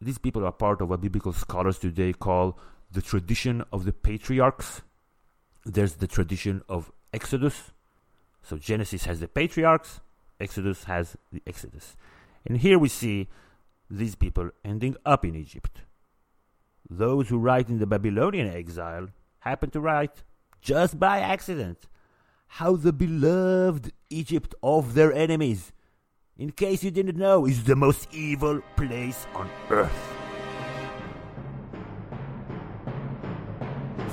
These 0.01 0.19
people 0.19 0.47
are 0.47 0.53
part 0.53 0.81
of 0.81 0.89
what 0.89 1.01
biblical 1.01 1.33
scholars 1.33 1.79
today 1.79 2.13
call 2.13 2.57
the 2.93 3.03
tradition 3.03 3.65
of 3.73 3.85
the 3.85 3.93
patriarchs. 3.93 4.83
There's 5.67 5.95
the 5.97 6.07
tradition 6.07 6.63
of 6.69 6.93
Exodus. 7.13 7.73
So 8.43 8.57
Genesis 8.57 9.05
has 9.05 9.21
the 9.21 9.29
patriarchs, 9.29 10.01
Exodus 10.41 10.85
has 10.85 11.17
the 11.33 11.43
Exodus. 11.47 11.97
And 12.47 12.59
here 12.59 12.79
we 12.79 12.89
see 12.89 13.29
these 13.91 14.15
people 14.15 14.51
ending 14.65 14.97
up 15.05 15.25
in 15.25 15.35
Egypt. 15.35 15.83
Those 16.89 17.29
who 17.29 17.39
write 17.39 17.69
in 17.69 17.79
the 17.79 17.87
Babylonian 17.87 18.49
exile 18.49 19.09
happen 19.41 19.71
to 19.71 19.81
write, 19.81 20.23
just 20.61 20.99
by 20.99 21.21
accident, 21.21 21.89
how 22.47 22.77
the 22.77 22.93
beloved 22.93 23.93
Egypt 24.09 24.55
of 24.63 24.95
their 24.95 25.13
enemies 25.13 25.73
in 26.41 26.51
case 26.51 26.83
you 26.83 26.91
didn't 26.91 27.19
know, 27.19 27.45
is 27.45 27.65
the 27.65 27.77
most 27.77 28.09
evil 28.15 28.63
place 28.75 29.27
on 29.35 29.47
earth. 29.69 29.93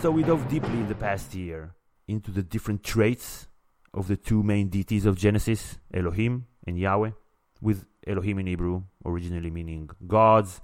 So 0.02 0.12
we 0.12 0.24
dove 0.24 0.46
deeply 0.50 0.74
in 0.74 0.90
the 0.90 0.96
past 0.96 1.34
year 1.34 1.74
into 2.06 2.32
the 2.32 2.44
different 2.44 2.84
traits 2.84 3.48
of 3.94 4.10
the 4.10 4.18
two 4.18 4.44
main 4.44 4.68
deities 4.68 5.06
of 5.06 5.18
Genesis, 5.18 5.78
Elohim 5.94 6.48
and 6.68 6.78
Yahweh, 6.78 7.12
with 7.62 7.86
Elohim 8.06 8.40
in 8.40 8.48
Hebrew 8.48 8.84
originally 9.06 9.50
meaning 9.50 9.90
gods, 10.06 10.62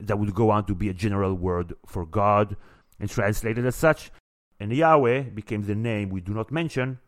that 0.00 0.18
would 0.18 0.34
go 0.34 0.50
on 0.50 0.64
to 0.66 0.74
be 0.74 0.88
a 0.88 0.94
general 0.94 1.34
word 1.34 1.74
for 1.86 2.04
God 2.04 2.56
and 2.98 3.08
translated 3.08 3.64
as 3.66 3.76
such. 3.76 4.10
And 4.58 4.72
Yahweh 4.72 5.22
became 5.30 5.62
the 5.62 5.74
name 5.74 6.10
we 6.10 6.20
do 6.20 6.32
not 6.32 6.50
mention, 6.50 6.98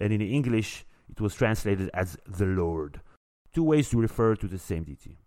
and 0.00 0.12
in 0.12 0.20
English 0.20 0.84
it 1.10 1.20
was 1.20 1.34
translated 1.34 1.90
as 1.92 2.16
the 2.26 2.46
Lord 2.46 3.00
two 3.52 3.64
ways 3.64 3.90
to 3.90 4.00
refer 4.00 4.34
to 4.34 4.48
the 4.48 4.58
same 4.58 4.84
deity. 4.84 5.18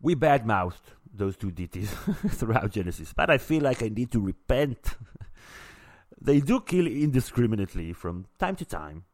We 0.00 0.14
badmouthed 0.14 0.94
those 1.12 1.36
two 1.36 1.50
deities 1.50 1.90
throughout 2.28 2.70
Genesis, 2.70 3.14
but 3.14 3.30
I 3.30 3.38
feel 3.38 3.62
like 3.62 3.82
I 3.82 3.88
need 3.88 4.10
to 4.12 4.20
repent. 4.20 4.94
they 6.20 6.40
do 6.40 6.60
kill 6.60 6.86
indiscriminately 6.86 7.94
from 7.94 8.26
time 8.38 8.56
to 8.56 8.66
time, 8.66 9.04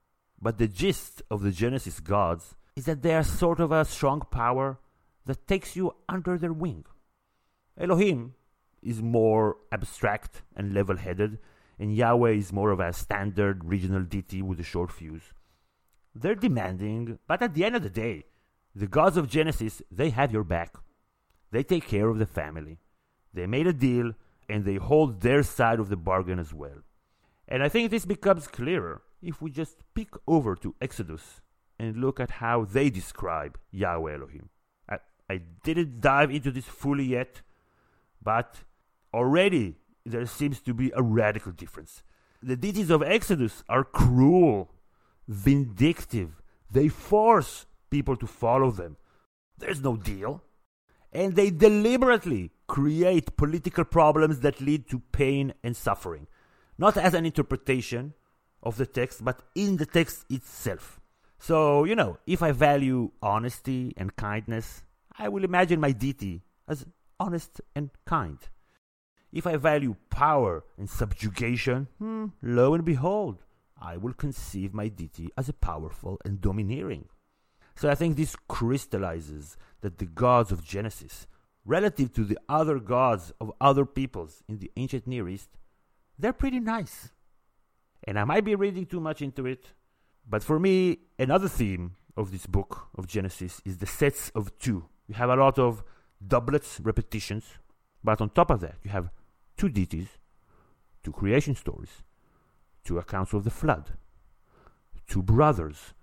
but 0.40 0.58
the 0.58 0.66
gist 0.66 1.22
of 1.30 1.42
the 1.42 1.52
Genesis 1.52 2.00
gods 2.00 2.56
is 2.76 2.86
that 2.86 3.02
they 3.02 3.14
are 3.14 3.22
sort 3.22 3.60
of 3.60 3.72
a 3.72 3.84
strong 3.84 4.22
power 4.30 4.78
that 5.26 5.46
takes 5.46 5.76
you 5.76 5.94
under 6.08 6.38
their 6.38 6.52
wing. 6.52 6.84
Elohim 7.78 8.34
is 8.82 9.02
more 9.02 9.56
abstract 9.70 10.42
and 10.56 10.74
level 10.74 10.96
headed, 10.96 11.38
and 11.78 11.94
Yahweh 11.94 12.32
is 12.32 12.52
more 12.52 12.70
of 12.70 12.80
a 12.80 12.92
standard 12.92 13.64
regional 13.64 14.02
deity 14.02 14.42
with 14.42 14.58
a 14.58 14.64
short 14.64 14.90
fuse. 14.90 15.32
They're 16.14 16.34
demanding, 16.34 17.18
but 17.26 17.42
at 17.42 17.54
the 17.54 17.64
end 17.64 17.76
of 17.76 17.82
the 17.82 17.90
day, 17.90 18.24
the 18.74 18.86
gods 18.86 19.16
of 19.16 19.28
Genesis, 19.28 19.82
they 19.90 20.10
have 20.10 20.32
your 20.32 20.44
back. 20.44 20.74
They 21.50 21.62
take 21.62 21.86
care 21.86 22.08
of 22.08 22.18
the 22.18 22.26
family. 22.26 22.78
They 23.34 23.46
made 23.46 23.66
a 23.66 23.72
deal, 23.72 24.12
and 24.48 24.64
they 24.64 24.76
hold 24.76 25.20
their 25.20 25.42
side 25.42 25.78
of 25.78 25.88
the 25.88 25.96
bargain 25.96 26.38
as 26.38 26.52
well. 26.54 26.82
And 27.46 27.62
I 27.62 27.68
think 27.68 27.90
this 27.90 28.06
becomes 28.06 28.46
clearer 28.46 29.02
if 29.20 29.42
we 29.42 29.50
just 29.50 29.76
peek 29.94 30.10
over 30.26 30.56
to 30.56 30.74
Exodus 30.80 31.41
and 31.82 31.96
look 31.96 32.20
at 32.20 32.30
how 32.30 32.64
they 32.64 32.88
describe 32.90 33.58
Yahweh 33.72 34.14
Elohim. 34.14 34.48
I, 34.88 34.98
I 35.28 35.40
didn't 35.64 36.00
dive 36.00 36.30
into 36.30 36.52
this 36.52 36.66
fully 36.66 37.04
yet, 37.04 37.42
but 38.22 38.60
already 39.12 39.74
there 40.06 40.26
seems 40.26 40.60
to 40.60 40.72
be 40.72 40.92
a 40.94 41.02
radical 41.02 41.50
difference. 41.50 42.04
The 42.40 42.54
deities 42.54 42.88
of 42.88 43.02
Exodus 43.02 43.64
are 43.68 43.82
cruel, 43.82 44.70
vindictive, 45.26 46.40
they 46.70 46.86
force 46.86 47.66
people 47.90 48.16
to 48.16 48.26
follow 48.28 48.70
them. 48.70 48.96
There's 49.58 49.82
no 49.82 49.96
deal. 49.96 50.44
And 51.12 51.34
they 51.34 51.50
deliberately 51.50 52.52
create 52.68 53.36
political 53.36 53.84
problems 53.84 54.40
that 54.40 54.60
lead 54.60 54.88
to 54.90 55.00
pain 55.10 55.52
and 55.64 55.76
suffering, 55.76 56.28
not 56.78 56.96
as 56.96 57.12
an 57.12 57.26
interpretation 57.26 58.14
of 58.62 58.76
the 58.76 58.86
text, 58.86 59.24
but 59.24 59.42
in 59.54 59.76
the 59.76 59.84
text 59.84 60.24
itself. 60.30 61.01
So, 61.42 61.82
you 61.82 61.96
know, 61.96 62.18
if 62.24 62.40
I 62.40 62.52
value 62.52 63.10
honesty 63.20 63.92
and 63.96 64.14
kindness, 64.14 64.84
I 65.18 65.28
will 65.28 65.42
imagine 65.42 65.80
my 65.80 65.90
deity 65.90 66.44
as 66.68 66.86
honest 67.18 67.60
and 67.74 67.90
kind. 68.06 68.38
If 69.32 69.44
I 69.44 69.56
value 69.56 69.96
power 70.08 70.62
and 70.78 70.88
subjugation, 70.88 71.88
hmm, 71.98 72.26
lo 72.42 72.74
and 72.74 72.84
behold, 72.84 73.42
I 73.76 73.96
will 73.96 74.12
conceive 74.12 74.72
my 74.72 74.86
deity 74.86 75.30
as 75.36 75.48
a 75.48 75.52
powerful 75.52 76.20
and 76.24 76.40
domineering. 76.40 77.06
So 77.74 77.90
I 77.90 77.96
think 77.96 78.16
this 78.16 78.36
crystallizes 78.46 79.56
that 79.80 79.98
the 79.98 80.06
gods 80.06 80.52
of 80.52 80.64
Genesis, 80.64 81.26
relative 81.64 82.12
to 82.12 82.22
the 82.22 82.38
other 82.48 82.78
gods 82.78 83.32
of 83.40 83.50
other 83.60 83.84
peoples 83.84 84.44
in 84.48 84.60
the 84.60 84.70
ancient 84.76 85.08
Near 85.08 85.28
East, 85.28 85.58
they're 86.16 86.32
pretty 86.32 86.60
nice. 86.60 87.10
And 88.04 88.16
I 88.16 88.22
might 88.22 88.44
be 88.44 88.54
reading 88.54 88.86
too 88.86 89.00
much 89.00 89.20
into 89.22 89.44
it, 89.44 89.72
but 90.28 90.42
for 90.42 90.58
me, 90.58 90.98
another 91.18 91.48
theme 91.48 91.96
of 92.16 92.30
this 92.30 92.46
book 92.46 92.88
of 92.96 93.06
Genesis 93.06 93.60
is 93.64 93.78
the 93.78 93.86
sets 93.86 94.30
of 94.34 94.56
two. 94.58 94.84
You 95.08 95.14
have 95.14 95.30
a 95.30 95.36
lot 95.36 95.58
of 95.58 95.82
doublets, 96.26 96.80
repetitions, 96.80 97.44
but 98.04 98.20
on 98.20 98.30
top 98.30 98.50
of 98.50 98.60
that, 98.60 98.76
you 98.82 98.90
have 98.90 99.10
two 99.56 99.68
deities, 99.68 100.18
two 101.02 101.12
creation 101.12 101.54
stories, 101.54 102.02
two 102.84 102.98
accounts 102.98 103.32
of 103.32 103.44
the 103.44 103.50
flood, 103.50 103.92
two 105.06 105.22
brothers, 105.22 105.94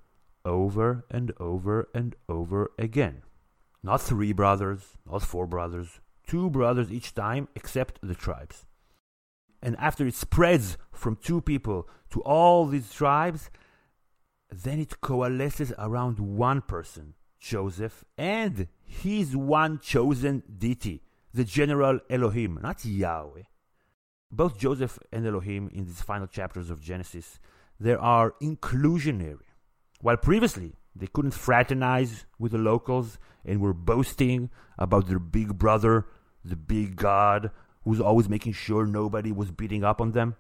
over 0.46 1.06
and 1.10 1.32
over 1.40 1.90
and 1.94 2.16
over 2.28 2.72
again. 2.78 3.22
Not 3.84 4.02
three 4.02 4.34
brothers, 4.34 4.98
not 5.10 5.24
four 5.24 5.48
brothers, 5.48 6.00
two 6.28 6.50
brothers 6.50 6.92
each 6.92 7.14
time, 7.14 7.48
except 7.56 8.00
the 8.02 8.16
tribes. 8.16 8.66
And 9.62 9.76
after 9.78 10.08
it 10.08 10.16
spreads 10.16 10.78
from 10.92 11.18
two 11.18 11.42
people 11.42 11.88
to 12.12 12.22
all 12.22 12.66
these 12.66 12.94
tribes, 12.94 13.50
then 14.52 14.80
it 14.80 15.02
coalesces 15.02 15.74
around 15.78 16.20
one 16.20 16.62
person, 16.62 17.14
Joseph, 17.40 18.04
and 18.18 18.68
his 18.84 19.36
one 19.36 19.80
chosen 19.80 20.44
deity, 20.58 21.04
the 21.34 21.44
general 21.44 22.00
Elohim, 22.10 22.60
not 22.62 22.84
Yahweh. 22.84 23.44
Both 24.32 24.60
Joseph 24.60 25.00
and 25.12 25.26
Elohim 25.26 25.70
in 25.74 25.86
these 25.86 26.02
final 26.02 26.28
chapters 26.28 26.70
of 26.70 26.82
Genesis, 26.82 27.40
they 27.80 27.94
are 27.94 28.36
inclusionary. 28.42 29.38
While 30.02 30.18
previously 30.18 30.76
they 30.96 31.08
couldn't 31.08 31.32
fraternize 31.32 32.26
with 32.38 32.52
the 32.52 32.58
locals 32.58 33.18
and 33.46 33.62
were 33.62 33.74
boasting 33.74 34.50
about 34.78 35.08
their 35.08 35.20
big 35.20 35.58
brother, 35.58 36.06
the 36.44 36.56
big 36.56 36.96
god, 36.96 37.52
who's 37.84 38.02
always 38.02 38.30
making 38.30 38.54
sure 38.54 38.86
nobody 38.86 39.32
was 39.32 39.52
beating 39.52 39.84
up 39.84 40.02
on 40.02 40.12
them. 40.12 40.36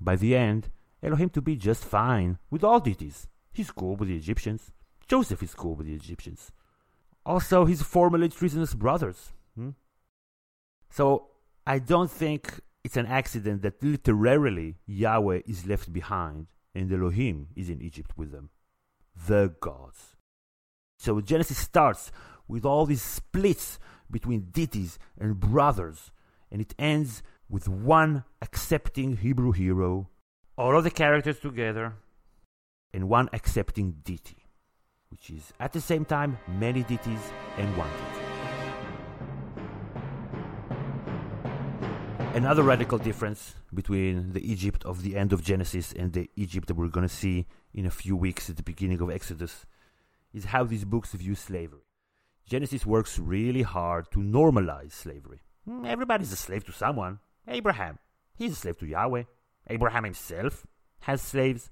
By 0.00 0.16
the 0.16 0.36
end, 0.36 0.70
Elohim 1.02 1.30
to 1.30 1.40
be 1.40 1.56
just 1.56 1.84
fine 1.84 2.38
with 2.50 2.64
all 2.64 2.80
deities. 2.80 3.28
He's 3.52 3.70
cool 3.70 3.96
with 3.96 4.08
the 4.08 4.16
Egyptians. 4.16 4.70
Joseph 5.06 5.42
is 5.42 5.54
cool 5.54 5.74
with 5.74 5.86
the 5.86 5.94
Egyptians. 5.94 6.52
Also, 7.24 7.64
his 7.64 7.82
formerly 7.82 8.28
treasonous 8.28 8.74
brothers. 8.74 9.32
Hmm? 9.54 9.70
So, 10.90 11.28
I 11.66 11.78
don't 11.78 12.10
think 12.10 12.60
it's 12.84 12.96
an 12.96 13.06
accident 13.06 13.62
that 13.62 13.82
literally 13.82 14.76
Yahweh 14.86 15.42
is 15.46 15.66
left 15.66 15.92
behind 15.92 16.46
and 16.74 16.92
Elohim 16.92 17.48
is 17.56 17.68
in 17.68 17.82
Egypt 17.82 18.12
with 18.16 18.32
them. 18.32 18.50
The 19.26 19.54
gods. 19.60 20.16
So 20.96 21.20
Genesis 21.20 21.58
starts 21.58 22.10
with 22.46 22.64
all 22.64 22.86
these 22.86 23.02
splits 23.02 23.78
between 24.10 24.48
deities 24.50 24.98
and 25.18 25.38
brothers, 25.38 26.10
and 26.50 26.60
it 26.60 26.74
ends 26.78 27.22
with 27.48 27.68
one 27.68 28.24
accepting 28.40 29.18
Hebrew 29.18 29.52
hero, 29.52 30.08
all 30.58 30.76
of 30.76 30.82
the 30.82 30.90
characters 30.90 31.38
together, 31.38 31.94
and 32.92 33.08
one 33.08 33.28
accepting 33.32 33.92
deity, 34.02 34.44
which 35.08 35.30
is 35.30 35.52
at 35.60 35.72
the 35.72 35.80
same 35.80 36.04
time 36.04 36.36
many 36.48 36.82
deities 36.82 37.20
and 37.56 37.76
one 37.76 37.88
deity. 37.88 38.24
Another 42.34 42.62
radical 42.64 42.98
difference 42.98 43.54
between 43.72 44.32
the 44.32 44.50
Egypt 44.50 44.84
of 44.84 45.02
the 45.02 45.16
end 45.16 45.32
of 45.32 45.42
Genesis 45.42 45.92
and 45.92 46.12
the 46.12 46.28
Egypt 46.34 46.66
that 46.66 46.74
we're 46.74 46.88
going 46.88 47.06
to 47.06 47.14
see 47.14 47.46
in 47.72 47.86
a 47.86 47.90
few 47.90 48.16
weeks 48.16 48.50
at 48.50 48.56
the 48.56 48.62
beginning 48.62 49.00
of 49.00 49.10
Exodus 49.10 49.64
is 50.32 50.46
how 50.46 50.64
these 50.64 50.84
books 50.84 51.12
view 51.12 51.36
slavery. 51.36 51.86
Genesis 52.46 52.84
works 52.84 53.18
really 53.18 53.62
hard 53.62 54.10
to 54.10 54.18
normalize 54.18 54.92
slavery. 54.92 55.40
Hmm, 55.64 55.84
everybody's 55.84 56.32
a 56.32 56.36
slave 56.36 56.64
to 56.64 56.72
someone. 56.72 57.20
Abraham, 57.46 57.98
he's 58.34 58.52
a 58.52 58.56
slave 58.56 58.78
to 58.78 58.86
Yahweh. 58.86 59.24
Abraham 59.68 60.04
himself 60.04 60.66
has 61.00 61.22
slaves. 61.22 61.70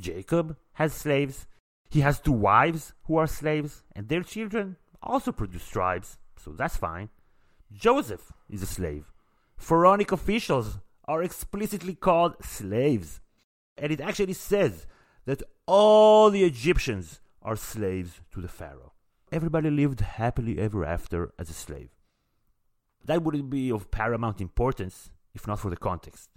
Jacob 0.00 0.56
has 0.74 0.92
slaves. 0.92 1.46
He 1.88 2.00
has 2.00 2.20
two 2.20 2.32
wives 2.32 2.92
who 3.04 3.16
are 3.16 3.26
slaves, 3.26 3.82
and 3.94 4.08
their 4.08 4.22
children 4.22 4.76
also 5.02 5.32
produce 5.32 5.68
tribes, 5.68 6.18
so 6.36 6.52
that's 6.52 6.76
fine. 6.76 7.08
Joseph 7.72 8.32
is 8.50 8.62
a 8.62 8.66
slave. 8.66 9.12
Pharaonic 9.56 10.12
officials 10.12 10.78
are 11.06 11.22
explicitly 11.22 11.94
called 11.94 12.36
slaves. 12.42 13.20
And 13.78 13.92
it 13.92 14.00
actually 14.00 14.32
says 14.32 14.86
that 15.24 15.42
all 15.66 16.30
the 16.30 16.44
Egyptians 16.44 17.20
are 17.42 17.56
slaves 17.56 18.20
to 18.32 18.40
the 18.40 18.48
Pharaoh. 18.48 18.92
Everybody 19.32 19.70
lived 19.70 20.00
happily 20.00 20.58
ever 20.58 20.84
after 20.84 21.32
as 21.38 21.50
a 21.50 21.54
slave. 21.54 21.90
That 23.04 23.22
wouldn't 23.22 23.50
be 23.50 23.70
of 23.70 23.90
paramount 23.90 24.40
importance 24.40 25.10
if 25.34 25.46
not 25.46 25.60
for 25.60 25.70
the 25.70 25.76
context. 25.76 26.30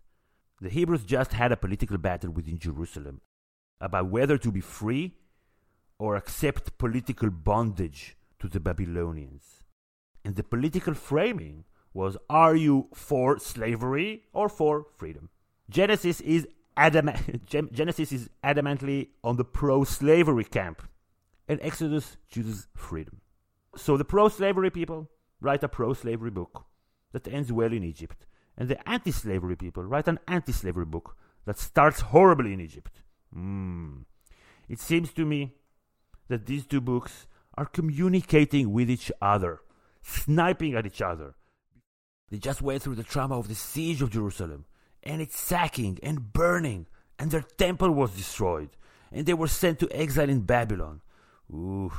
The 0.62 0.70
Hebrews 0.70 1.06
just 1.06 1.34
had 1.34 1.51
a 1.51 1.58
political 1.58 1.98
battle 1.98 2.32
within 2.32 2.60
Jerusalem 2.60 3.22
about 3.80 4.08
whether 4.08 4.38
to 4.38 4.51
be 4.51 4.62
free 4.62 5.16
or 5.98 6.16
accept 6.16 6.78
political 6.78 7.30
bondage 7.30 8.18
to 8.39 8.48
the 8.48 8.60
Babylonians. 8.60 9.63
And 10.25 10.36
the 10.36 10.44
political 10.44 10.94
framing 10.94 11.66
was 11.94 12.18
are 12.30 12.56
you 12.56 12.88
for 12.94 13.39
slavery 13.39 14.24
or 14.34 14.50
for 14.50 14.86
freedom? 14.96 15.30
Genesis 15.70 16.22
is 16.22 16.48
Genesis 17.46 18.12
is 18.13 18.30
adamantly 18.42 19.10
on 19.22 19.36
the 19.36 19.44
pro-slavery 19.44 20.46
camp 20.46 20.82
and 21.48 21.60
Exodus 21.62 22.16
chooses 22.30 22.68
freedom. 22.74 23.20
So 23.75 23.98
the 23.98 24.06
pro-slavery 24.06 24.70
people 24.70 25.10
write 25.42 25.63
a 25.63 25.68
pro-slavery 25.68 26.32
book 26.32 26.66
that 27.12 27.28
ends 27.28 27.51
well 27.51 27.74
in 27.74 27.84
Egypt 27.84 28.25
and 28.60 28.70
the 28.70 28.88
anti-slavery 28.88 29.56
people 29.56 29.84
write 29.84 30.08
an 30.08 30.20
anti-slavery 30.28 30.86
book 30.86 31.16
that 31.46 31.58
starts 31.58 32.01
horribly 32.01 32.54
in 32.54 32.62
Egypt. 32.62 33.01
Mm. 33.36 34.04
It 34.68 34.80
seems 34.80 35.12
to 35.13 35.25
me 35.25 35.56
that 36.28 36.46
these 36.46 36.68
two 36.68 36.82
books 36.82 37.25
are 37.58 37.66
communicating 37.66 38.72
with 38.72 38.92
each 38.92 39.12
other, 39.20 39.62
sniping 40.04 40.75
at 40.75 40.86
each 40.86 41.01
other, 41.01 41.34
they 42.30 42.38
just 42.38 42.62
went 42.62 42.84
through 42.84 42.96
the 42.96 43.04
trauma 43.04 43.38
of 43.38 43.48
the 43.48 43.56
siege 43.56 44.01
of 44.01 44.12
Jerusalem, 44.12 44.66
and 45.01 45.22
its 45.22 45.39
sacking 45.39 45.98
and 46.04 46.32
burning, 46.32 46.88
and 47.18 47.32
their 47.32 47.42
temple 47.42 47.92
was 47.92 48.16
destroyed, 48.16 48.70
and 49.12 49.25
they 49.25 49.34
were 49.34 49.48
sent 49.48 49.80
to 49.80 49.89
exile 49.92 50.30
in 50.30 50.42
Babylon. 50.42 51.01
Ooh, 51.51 51.92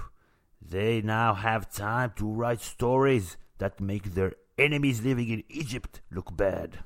they 0.62 1.00
now 1.00 1.34
have 1.34 1.72
time 1.72 2.12
to 2.16 2.30
write 2.30 2.60
stories 2.60 3.36
that 3.58 3.80
make 3.80 4.14
their 4.14 4.34
enemies 4.60 5.02
living 5.02 5.28
in 5.28 5.42
Egypt 5.48 6.00
look 6.10 6.36
bad. 6.36 6.80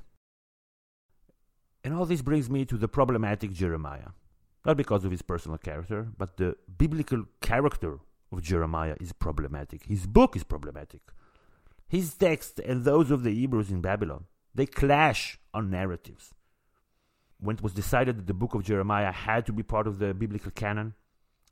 And 1.83 1.93
all 1.93 2.05
this 2.05 2.21
brings 2.21 2.49
me 2.49 2.65
to 2.65 2.77
the 2.77 2.87
problematic 2.87 3.51
Jeremiah. 3.51 4.09
Not 4.65 4.77
because 4.77 5.05
of 5.05 5.11
his 5.11 5.21
personal 5.21 5.59
character, 5.59 6.07
but 6.17 6.37
the 6.37 6.55
biblical 6.77 7.25
character 7.41 7.99
of 8.31 8.41
Jeremiah 8.41 8.95
is 8.99 9.13
problematic. 9.13 9.85
His 9.85 10.07
book 10.07 10.35
is 10.35 10.43
problematic. 10.43 11.01
His 11.87 12.15
text 12.15 12.59
and 12.59 12.83
those 12.83 13.11
of 13.11 13.21
the 13.23 13.31
Hebrews 13.31 13.69
in 13.69 13.81
Babylon, 13.81 14.25
they 14.55 14.65
clash 14.65 15.37
on 15.53 15.69
narratives. 15.69 16.33
When 17.39 17.57
it 17.57 17.61
was 17.61 17.73
decided 17.73 18.17
that 18.17 18.27
the 18.27 18.33
book 18.33 18.55
of 18.55 18.63
Jeremiah 18.63 19.11
had 19.11 19.45
to 19.45 19.53
be 19.53 19.61
part 19.61 19.85
of 19.85 19.99
the 19.99 20.13
biblical 20.15 20.51
canon, 20.51 20.95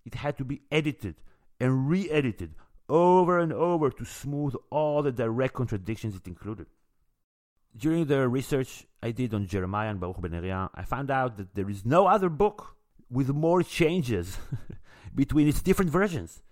it 0.05 0.15
had 0.15 0.37
to 0.39 0.45
be 0.45 0.61
edited 0.71 1.15
and 1.59 1.87
re 1.87 2.09
edited 2.09 2.55
over 2.93 3.39
and 3.39 3.51
over 3.51 3.89
to 3.89 4.05
smooth 4.05 4.53
all 4.69 5.01
the 5.01 5.11
direct 5.11 5.55
contradictions 5.55 6.15
it 6.15 6.27
included. 6.27 6.67
During 7.75 8.05
the 8.05 8.29
research 8.29 8.85
I 9.01 9.09
did 9.09 9.33
on 9.33 9.47
Jeremiah 9.47 9.89
and 9.89 9.99
Baruch 9.99 10.21
ben 10.21 10.31
Neriah, 10.31 10.69
I 10.75 10.83
found 10.83 11.09
out 11.09 11.37
that 11.37 11.55
there 11.55 11.67
is 11.71 11.83
no 11.83 12.05
other 12.05 12.29
book 12.29 12.77
with 13.09 13.29
more 13.29 13.63
changes 13.63 14.37
between 15.15 15.47
its 15.47 15.63
different 15.63 15.89
versions. 15.89 16.43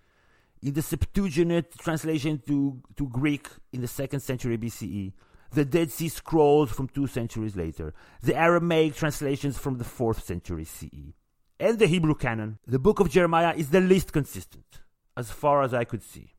In 0.63 0.73
the 0.73 0.81
Septuagint 0.81 1.77
translation 1.77 2.41
to, 2.47 2.81
to 2.95 3.07
Greek 3.07 3.47
in 3.71 3.81
the 3.81 3.87
second 3.87 4.21
century 4.21 4.57
BCE, 4.57 5.13
the 5.51 5.65
Dead 5.65 5.91
Sea 5.91 6.09
Scrolls 6.09 6.71
from 6.71 6.87
two 6.87 7.05
centuries 7.05 7.55
later, 7.55 7.93
the 8.23 8.35
Aramaic 8.35 8.95
translations 8.95 9.59
from 9.59 9.77
the 9.77 9.83
fourth 9.83 10.23
century 10.23 10.65
CE, 10.65 11.13
and 11.59 11.77
the 11.77 11.87
Hebrew 11.87 12.15
canon, 12.15 12.57
the 12.65 12.79
book 12.79 12.99
of 12.99 13.11
Jeremiah 13.11 13.53
is 13.55 13.69
the 13.69 13.81
least 13.81 14.11
consistent, 14.11 14.81
as 15.21 15.29
far 15.29 15.61
as 15.61 15.73
I 15.73 15.83
could 15.83 16.03
see. 16.03 16.33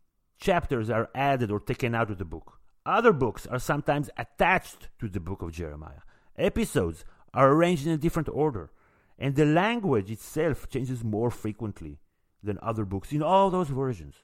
Chapters 0.49 0.91
are 0.91 1.09
added 1.15 1.51
or 1.53 1.61
taken 1.61 1.95
out 1.95 2.11
of 2.11 2.19
the 2.19 2.33
book. 2.35 2.59
Other 2.85 3.13
books 3.13 3.47
are 3.47 3.61
sometimes 3.61 4.11
attached 4.17 4.89
to 4.99 5.09
the 5.09 5.21
book 5.29 5.41
of 5.41 5.53
Jeremiah. 5.53 6.03
Episodes 6.37 7.05
are 7.33 7.53
arranged 7.53 7.87
in 7.87 7.93
a 7.93 8.05
different 8.05 8.29
order, 8.29 8.73
and 9.19 9.37
the 9.37 9.47
language 9.47 10.11
itself 10.11 10.69
changes 10.69 11.05
more 11.05 11.31
frequently 11.31 12.01
than 12.43 12.59
other 12.61 12.85
books 12.85 13.13
in 13.13 13.23
all 13.23 13.51
those 13.51 13.69
versions. 13.69 14.17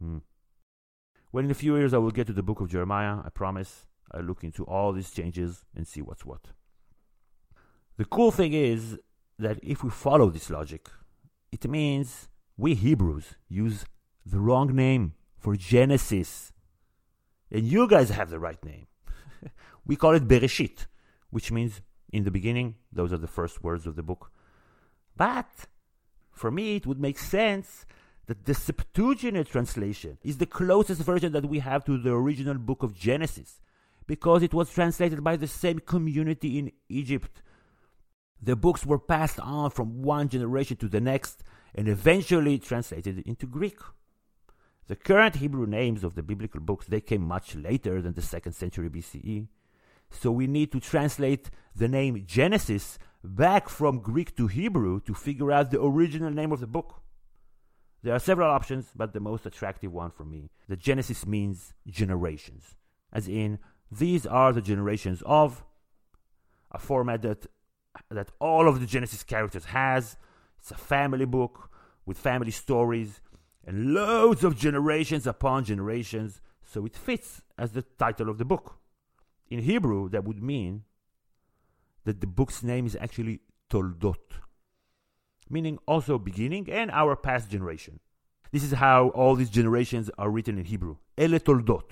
Hmm. 0.00 0.18
When 1.30 1.44
in 1.44 1.50
a 1.50 1.60
few 1.62 1.76
years 1.76 1.92
I 1.92 1.98
will 1.98 2.16
get 2.18 2.26
to 2.28 2.32
the 2.32 2.48
book 2.48 2.60
of 2.62 2.70
Jeremiah, 2.70 3.18
I 3.22 3.28
promise 3.28 3.86
I'll 4.12 4.22
look 4.22 4.44
into 4.44 4.64
all 4.64 4.92
these 4.92 5.10
changes 5.10 5.64
and 5.76 5.86
see 5.86 6.00
what's 6.00 6.24
what. 6.24 6.44
The 7.98 8.06
cool 8.06 8.30
thing 8.30 8.54
is 8.54 8.98
that 9.38 9.58
if 9.62 9.84
we 9.84 9.90
follow 9.90 10.30
this 10.30 10.48
logic, 10.48 10.88
it 11.52 11.68
means 11.68 12.28
we 12.56 12.74
Hebrews 12.74 13.34
use 13.48 13.84
the 14.24 14.40
wrong 14.40 14.74
name 14.74 15.14
for 15.36 15.56
Genesis. 15.56 16.52
And 17.50 17.64
you 17.64 17.86
guys 17.88 18.10
have 18.10 18.30
the 18.30 18.38
right 18.38 18.62
name. 18.64 18.86
we 19.86 19.96
call 19.96 20.14
it 20.14 20.28
Bereshit, 20.28 20.86
which 21.30 21.52
means 21.52 21.82
in 22.12 22.24
the 22.24 22.30
beginning. 22.30 22.76
Those 22.92 23.12
are 23.12 23.18
the 23.18 23.26
first 23.26 23.62
words 23.62 23.86
of 23.86 23.96
the 23.96 24.02
book. 24.02 24.30
But 25.16 25.66
for 26.30 26.50
me, 26.50 26.76
it 26.76 26.86
would 26.86 27.00
make 27.00 27.18
sense 27.18 27.86
that 28.26 28.44
the 28.46 28.54
Septuagint 28.54 29.46
translation 29.48 30.18
is 30.22 30.38
the 30.38 30.46
closest 30.46 31.02
version 31.02 31.32
that 31.32 31.46
we 31.46 31.58
have 31.58 31.84
to 31.84 31.98
the 31.98 32.12
original 32.12 32.54
book 32.54 32.82
of 32.82 32.94
Genesis 32.94 33.60
because 34.06 34.42
it 34.42 34.54
was 34.54 34.72
translated 34.72 35.22
by 35.22 35.36
the 35.36 35.46
same 35.46 35.78
community 35.78 36.58
in 36.58 36.72
Egypt. 36.88 37.42
The 38.42 38.56
books 38.56 38.84
were 38.86 38.98
passed 38.98 39.40
on 39.40 39.70
from 39.70 40.02
one 40.02 40.28
generation 40.28 40.76
to 40.78 40.88
the 40.88 41.00
next 41.00 41.42
and 41.74 41.88
eventually 41.88 42.58
translated 42.58 43.18
into 43.26 43.46
Greek. 43.46 43.78
The 44.86 44.96
current 44.96 45.36
Hebrew 45.36 45.66
names 45.66 46.04
of 46.04 46.14
the 46.14 46.22
biblical 46.22 46.60
books 46.60 46.86
they 46.86 47.00
came 47.00 47.22
much 47.22 47.54
later 47.56 48.02
than 48.02 48.14
the 48.14 48.20
2nd 48.20 48.54
century 48.54 48.90
BCE. 48.90 49.48
So 50.10 50.30
we 50.30 50.46
need 50.46 50.70
to 50.72 50.80
translate 50.80 51.50
the 51.74 51.88
name 51.88 52.24
Genesis 52.26 52.98
back 53.22 53.68
from 53.68 54.00
Greek 54.00 54.36
to 54.36 54.46
Hebrew 54.46 55.00
to 55.00 55.14
figure 55.14 55.50
out 55.50 55.70
the 55.70 55.82
original 55.82 56.30
name 56.30 56.52
of 56.52 56.60
the 56.60 56.66
book. 56.66 57.02
There 58.02 58.14
are 58.14 58.20
several 58.20 58.50
options, 58.50 58.90
but 58.94 59.14
the 59.14 59.20
most 59.20 59.46
attractive 59.46 59.90
one 59.90 60.10
for 60.10 60.24
me, 60.24 60.50
the 60.68 60.76
Genesis 60.76 61.26
means 61.26 61.72
generations, 61.86 62.76
as 63.10 63.26
in 63.26 63.58
these 63.90 64.26
are 64.26 64.52
the 64.52 64.60
generations 64.60 65.22
of 65.24 65.64
a 66.70 66.78
format 66.78 67.22
that 67.22 67.46
that 68.10 68.30
all 68.40 68.68
of 68.68 68.80
the 68.80 68.86
Genesis 68.86 69.22
characters 69.22 69.66
has. 69.66 70.16
It's 70.58 70.70
a 70.70 70.76
family 70.76 71.24
book 71.24 71.70
with 72.06 72.18
family 72.18 72.50
stories 72.50 73.20
and 73.66 73.94
loads 73.94 74.44
of 74.44 74.56
generations 74.56 75.26
upon 75.26 75.64
generations, 75.64 76.40
so 76.62 76.84
it 76.84 76.96
fits 76.96 77.42
as 77.58 77.72
the 77.72 77.82
title 77.82 78.28
of 78.28 78.38
the 78.38 78.44
book. 78.44 78.78
In 79.48 79.60
Hebrew, 79.60 80.08
that 80.10 80.24
would 80.24 80.42
mean 80.42 80.84
that 82.04 82.20
the 82.20 82.26
book's 82.26 82.62
name 82.62 82.86
is 82.86 82.96
actually 83.00 83.40
Toldot, 83.70 84.40
meaning 85.48 85.78
also 85.86 86.18
beginning 86.18 86.70
and 86.70 86.90
our 86.90 87.16
past 87.16 87.50
generation. 87.50 88.00
This 88.52 88.62
is 88.62 88.72
how 88.72 89.08
all 89.08 89.34
these 89.34 89.50
generations 89.50 90.10
are 90.18 90.30
written 90.30 90.58
in 90.58 90.66
Hebrew. 90.66 90.96
Ele 91.18 91.40
Toldot. 91.40 91.90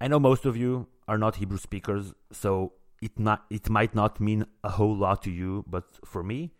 I 0.00 0.08
know 0.08 0.18
most 0.18 0.44
of 0.44 0.56
you 0.56 0.88
are 1.06 1.18
not 1.18 1.36
Hebrew 1.36 1.58
speakers, 1.58 2.14
so 2.32 2.72
it 3.00 3.18
not 3.18 3.44
it 3.50 3.68
might 3.68 3.94
not 3.94 4.20
mean 4.20 4.46
a 4.64 4.70
whole 4.70 4.96
lot 4.96 5.22
to 5.22 5.30
you, 5.30 5.64
but 5.68 5.84
for 6.04 6.22
me, 6.22 6.52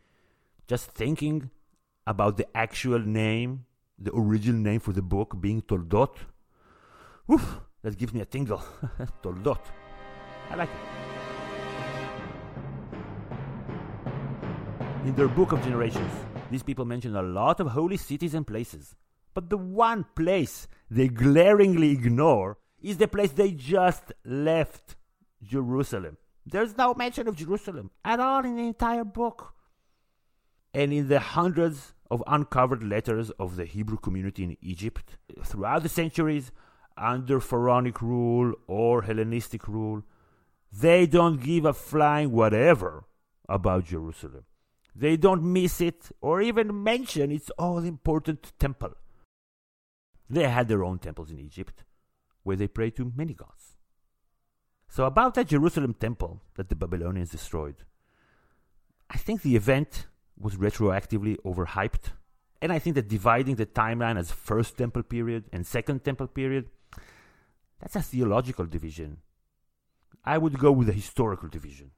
just 0.66 0.90
thinking 0.92 1.50
about 2.08 2.38
the 2.38 2.46
actual 2.56 2.98
name, 2.98 3.66
the 3.98 4.10
original 4.14 4.60
name 4.60 4.80
for 4.80 4.92
the 4.92 5.02
book 5.02 5.38
being 5.38 5.60
Toldot, 5.60 6.16
whew, 7.26 7.40
that 7.82 7.98
gives 7.98 8.14
me 8.14 8.20
a 8.22 8.24
tingle. 8.24 8.62
Toldot. 9.22 9.60
I 10.50 10.54
like 10.56 10.70
it. 10.70 10.76
In 15.06 15.14
their 15.14 15.28
Book 15.28 15.52
of 15.52 15.62
Generations, 15.62 16.10
these 16.50 16.62
people 16.62 16.86
mention 16.86 17.14
a 17.14 17.22
lot 17.22 17.60
of 17.60 17.68
holy 17.68 17.98
cities 17.98 18.34
and 18.34 18.46
places. 18.46 18.96
But 19.34 19.50
the 19.50 19.58
one 19.58 20.06
place 20.16 20.66
they 20.90 21.08
glaringly 21.08 21.90
ignore 21.90 22.56
is 22.80 22.96
the 22.96 23.06
place 23.06 23.32
they 23.32 23.52
just 23.52 24.12
left 24.24 24.96
Jerusalem. 25.42 26.16
There's 26.46 26.76
no 26.76 26.94
mention 26.94 27.28
of 27.28 27.36
Jerusalem 27.36 27.90
at 28.02 28.18
all 28.18 28.44
in 28.44 28.56
the 28.56 28.62
entire 28.62 29.04
book. 29.04 29.54
And 30.72 30.92
in 30.92 31.08
the 31.08 31.20
hundreds 31.20 31.94
of 32.10 32.22
uncovered 32.26 32.82
letters 32.82 33.30
of 33.38 33.56
the 33.56 33.64
Hebrew 33.64 33.98
community 33.98 34.44
in 34.44 34.56
Egypt 34.60 35.16
throughout 35.44 35.82
the 35.82 35.88
centuries, 35.88 36.50
under 36.96 37.40
Pharaonic 37.40 38.02
rule 38.02 38.54
or 38.66 39.02
Hellenistic 39.02 39.68
rule, 39.68 40.02
they 40.72 41.06
don't 41.06 41.42
give 41.42 41.64
a 41.64 41.72
flying 41.72 42.32
whatever 42.32 43.04
about 43.48 43.84
Jerusalem. 43.84 44.44
They 44.94 45.16
don't 45.16 45.42
miss 45.42 45.80
it 45.80 46.10
or 46.20 46.42
even 46.42 46.82
mention 46.82 47.30
its 47.30 47.50
all 47.50 47.78
important 47.78 48.52
temple. 48.58 48.94
They 50.28 50.48
had 50.48 50.68
their 50.68 50.84
own 50.84 50.98
temples 50.98 51.30
in 51.30 51.38
Egypt 51.38 51.84
where 52.42 52.56
they 52.56 52.66
prayed 52.66 52.96
to 52.96 53.12
many 53.16 53.34
gods. 53.34 53.76
So, 54.88 55.04
about 55.04 55.34
that 55.34 55.48
Jerusalem 55.48 55.94
temple 55.94 56.42
that 56.56 56.68
the 56.68 56.74
Babylonians 56.74 57.30
destroyed, 57.30 57.76
I 59.10 59.18
think 59.18 59.42
the 59.42 59.54
event 59.54 60.06
was 60.38 60.56
retroactively 60.56 61.36
overhyped. 61.44 62.12
And 62.60 62.72
I 62.72 62.78
think 62.78 62.96
that 62.96 63.08
dividing 63.08 63.56
the 63.56 63.66
timeline 63.66 64.18
as 64.18 64.30
first 64.30 64.76
temple 64.76 65.02
period 65.02 65.44
and 65.52 65.66
second 65.66 66.04
temple 66.04 66.26
period, 66.26 66.66
that's 67.80 67.96
a 67.96 68.02
theological 68.02 68.66
division. 68.66 69.18
I 70.24 70.38
would 70.38 70.58
go 70.58 70.72
with 70.72 70.88
a 70.88 70.92
historical 70.92 71.48
division. 71.48 71.92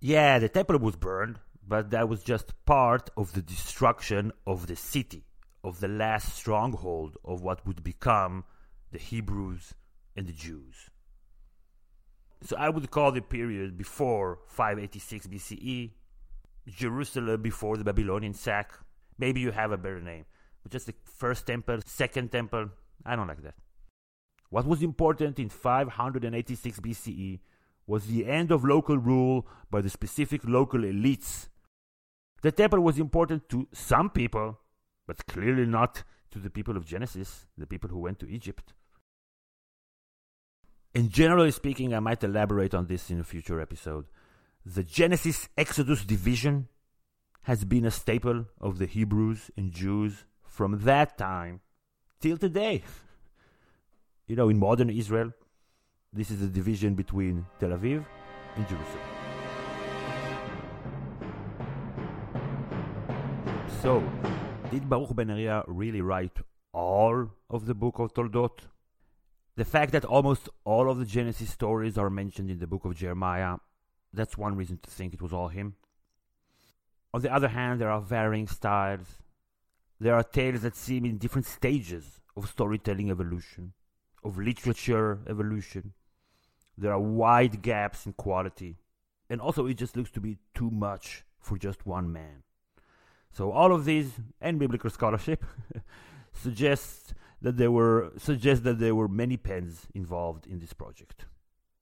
Yeah, 0.00 0.38
the 0.38 0.48
temple 0.48 0.78
was 0.78 0.96
burned, 0.96 1.38
but 1.66 1.90
that 1.90 2.08
was 2.08 2.22
just 2.22 2.52
part 2.64 3.10
of 3.16 3.32
the 3.32 3.42
destruction 3.42 4.32
of 4.46 4.66
the 4.66 4.76
city, 4.76 5.24
of 5.62 5.80
the 5.80 5.88
last 5.88 6.34
stronghold 6.36 7.16
of 7.24 7.42
what 7.42 7.66
would 7.66 7.82
become 7.82 8.44
the 8.90 8.98
Hebrews 8.98 9.74
and 10.16 10.26
the 10.26 10.32
Jews. 10.32 10.90
So 12.42 12.56
I 12.56 12.68
would 12.68 12.90
call 12.90 13.12
the 13.12 13.20
period 13.20 13.76
before 13.76 14.38
586 14.48 15.26
BCE, 15.26 15.90
Jerusalem 16.68 17.42
before 17.42 17.76
the 17.76 17.84
Babylonian 17.84 18.34
sack. 18.34 18.72
Maybe 19.18 19.40
you 19.40 19.50
have 19.50 19.72
a 19.72 19.76
better 19.76 20.00
name. 20.00 20.24
But 20.62 20.72
just 20.72 20.86
the 20.86 20.94
first 21.04 21.46
temple, 21.46 21.80
second 21.84 22.30
temple, 22.30 22.70
I 23.04 23.16
don't 23.16 23.26
like 23.26 23.42
that. 23.42 23.54
What 24.50 24.66
was 24.66 24.82
important 24.82 25.38
in 25.38 25.48
586 25.48 26.80
BCE 26.80 27.40
was 27.86 28.06
the 28.06 28.26
end 28.26 28.50
of 28.50 28.64
local 28.64 28.98
rule 28.98 29.46
by 29.70 29.80
the 29.80 29.90
specific 29.90 30.42
local 30.44 30.80
elites. 30.80 31.48
The 32.42 32.52
temple 32.52 32.80
was 32.80 32.98
important 32.98 33.48
to 33.48 33.66
some 33.72 34.10
people, 34.10 34.58
but 35.06 35.26
clearly 35.26 35.66
not 35.66 36.04
to 36.30 36.38
the 36.38 36.50
people 36.50 36.76
of 36.76 36.84
Genesis, 36.84 37.46
the 37.56 37.66
people 37.66 37.88
who 37.90 37.98
went 37.98 38.18
to 38.20 38.28
Egypt. 38.28 38.74
And 40.94 41.10
generally 41.10 41.50
speaking, 41.50 41.94
I 41.94 42.00
might 42.00 42.24
elaborate 42.24 42.74
on 42.74 42.86
this 42.86 43.10
in 43.10 43.20
a 43.20 43.24
future 43.24 43.60
episode. 43.60 44.06
The 44.66 44.82
Genesis 44.82 45.48
Exodus 45.56 46.04
division 46.04 46.68
has 47.42 47.64
been 47.64 47.86
a 47.86 47.90
staple 47.90 48.46
of 48.60 48.78
the 48.78 48.86
Hebrews 48.86 49.50
and 49.56 49.72
Jews 49.72 50.24
from 50.46 50.80
that 50.84 51.16
time 51.16 51.60
till 52.20 52.36
today. 52.36 52.82
You 54.26 54.36
know, 54.36 54.50
in 54.50 54.58
modern 54.58 54.90
Israel, 54.90 55.32
this 56.12 56.30
is 56.30 56.42
a 56.42 56.48
division 56.48 56.94
between 56.94 57.46
Tel 57.58 57.70
Aviv 57.70 58.04
and 58.56 58.68
Jerusalem. 58.68 59.08
So, 63.80 64.02
did 64.70 64.86
Baruch 64.86 65.16
ben 65.16 65.28
Neriah 65.28 65.64
really 65.66 66.02
write 66.02 66.36
all 66.74 67.30
of 67.48 67.64
the 67.64 67.74
book 67.74 67.98
of 68.00 68.12
Toldot? 68.12 68.68
The 69.56 69.64
fact 69.64 69.92
that 69.92 70.04
almost 70.04 70.50
all 70.64 70.90
of 70.90 70.98
the 70.98 71.06
Genesis 71.06 71.48
stories 71.48 71.96
are 71.96 72.10
mentioned 72.10 72.50
in 72.50 72.58
the 72.58 72.66
book 72.66 72.84
of 72.84 72.96
Jeremiah, 72.96 73.56
that's 74.18 74.36
one 74.36 74.56
reason 74.56 74.78
to 74.82 74.90
think 74.90 75.14
it 75.14 75.22
was 75.22 75.32
all 75.32 75.48
him. 75.48 75.74
On 77.14 77.22
the 77.22 77.32
other 77.32 77.48
hand, 77.48 77.80
there 77.80 77.90
are 77.90 78.00
varying 78.00 78.46
styles. 78.46 79.06
There 80.00 80.14
are 80.14 80.22
tales 80.22 80.62
that 80.62 80.76
seem 80.76 81.04
in 81.04 81.18
different 81.18 81.46
stages 81.46 82.20
of 82.36 82.48
storytelling 82.48 83.10
evolution, 83.10 83.72
of 84.22 84.38
literature 84.38 85.20
evolution. 85.28 85.92
There 86.76 86.92
are 86.92 87.00
wide 87.00 87.62
gaps 87.62 88.06
in 88.06 88.12
quality. 88.12 88.76
And 89.30 89.40
also, 89.40 89.66
it 89.66 89.74
just 89.74 89.96
looks 89.96 90.10
to 90.12 90.20
be 90.20 90.38
too 90.54 90.70
much 90.70 91.24
for 91.40 91.58
just 91.58 91.86
one 91.86 92.12
man. 92.12 92.42
So, 93.32 93.50
all 93.52 93.72
of 93.72 93.84
these 93.84 94.12
and 94.40 94.58
biblical 94.58 94.90
scholarship 94.90 95.44
suggests 96.32 97.14
that 97.42 97.56
there 97.56 97.70
were 97.70 98.12
suggest 98.18 98.64
that 98.64 98.78
there 98.78 98.94
were 98.94 99.08
many 99.08 99.36
pens 99.36 99.86
involved 99.94 100.46
in 100.46 100.58
this 100.58 100.72
project. 100.72 101.26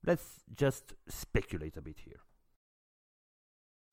Let's 0.05 0.43
just 0.55 0.93
speculate 1.07 1.77
a 1.77 1.81
bit 1.81 1.97
here. 2.05 2.19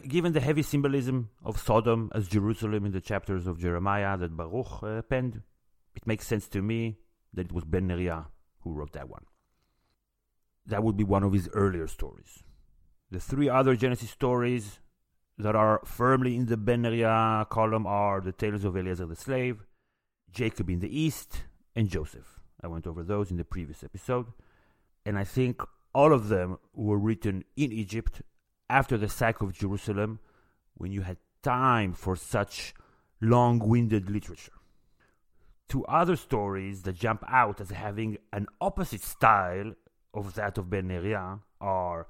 Given 0.02 0.32
the 0.32 0.40
heavy 0.40 0.62
symbolism 0.62 1.30
of 1.42 1.58
Sodom 1.58 2.10
as 2.14 2.28
Jerusalem 2.28 2.84
in 2.84 2.92
the 2.92 3.00
chapters 3.00 3.46
of 3.46 3.58
Jeremiah 3.58 4.18
that 4.18 4.36
Baruch 4.36 4.82
uh, 4.82 5.02
penned, 5.02 5.42
it 5.94 6.06
makes 6.06 6.26
sense 6.26 6.48
to 6.48 6.60
me 6.60 6.98
that 7.32 7.46
it 7.46 7.52
was 7.52 7.64
Ben 7.64 7.88
Neriah 7.88 8.26
who 8.60 8.72
wrote 8.72 8.92
that 8.92 9.08
one. 9.08 9.24
That 10.66 10.82
would 10.82 10.96
be 10.96 11.04
one 11.04 11.22
of 11.22 11.32
his 11.32 11.48
earlier 11.52 11.86
stories. 11.86 12.42
The 13.10 13.20
three 13.20 13.48
other 13.48 13.76
Genesis 13.76 14.10
stories 14.10 14.80
that 15.38 15.54
are 15.54 15.80
firmly 15.84 16.36
in 16.36 16.46
the 16.46 16.56
Ben 16.56 16.82
Neriah 16.82 17.48
column 17.48 17.86
are 17.86 18.20
the 18.20 18.32
tales 18.32 18.64
of 18.64 18.76
Eliezer 18.76 19.06
the 19.06 19.16
slave, 19.16 19.64
Jacob 20.30 20.70
in 20.70 20.80
the 20.80 21.00
east, 21.00 21.44
and 21.76 21.88
Joseph. 21.88 22.40
I 22.62 22.66
went 22.66 22.86
over 22.86 23.02
those 23.02 23.30
in 23.30 23.36
the 23.36 23.44
previous 23.44 23.84
episode. 23.84 24.26
And 25.04 25.18
I 25.18 25.24
think 25.24 25.60
all 25.94 26.12
of 26.12 26.28
them 26.28 26.58
were 26.72 26.98
written 26.98 27.44
in 27.56 27.72
Egypt 27.72 28.22
after 28.68 28.96
the 28.96 29.08
sack 29.08 29.40
of 29.40 29.52
Jerusalem 29.52 30.18
when 30.74 30.92
you 30.92 31.02
had 31.02 31.18
time 31.42 31.92
for 31.92 32.16
such 32.16 32.74
long 33.20 33.58
winded 33.58 34.10
literature. 34.10 34.52
Two 35.68 35.84
other 35.86 36.16
stories 36.16 36.82
that 36.82 36.94
jump 36.94 37.24
out 37.28 37.60
as 37.60 37.70
having 37.70 38.18
an 38.32 38.46
opposite 38.60 39.02
style 39.02 39.72
of 40.12 40.34
that 40.34 40.58
of 40.58 40.70
Ben 40.70 40.88
Neriah 40.88 41.40
are 41.60 42.06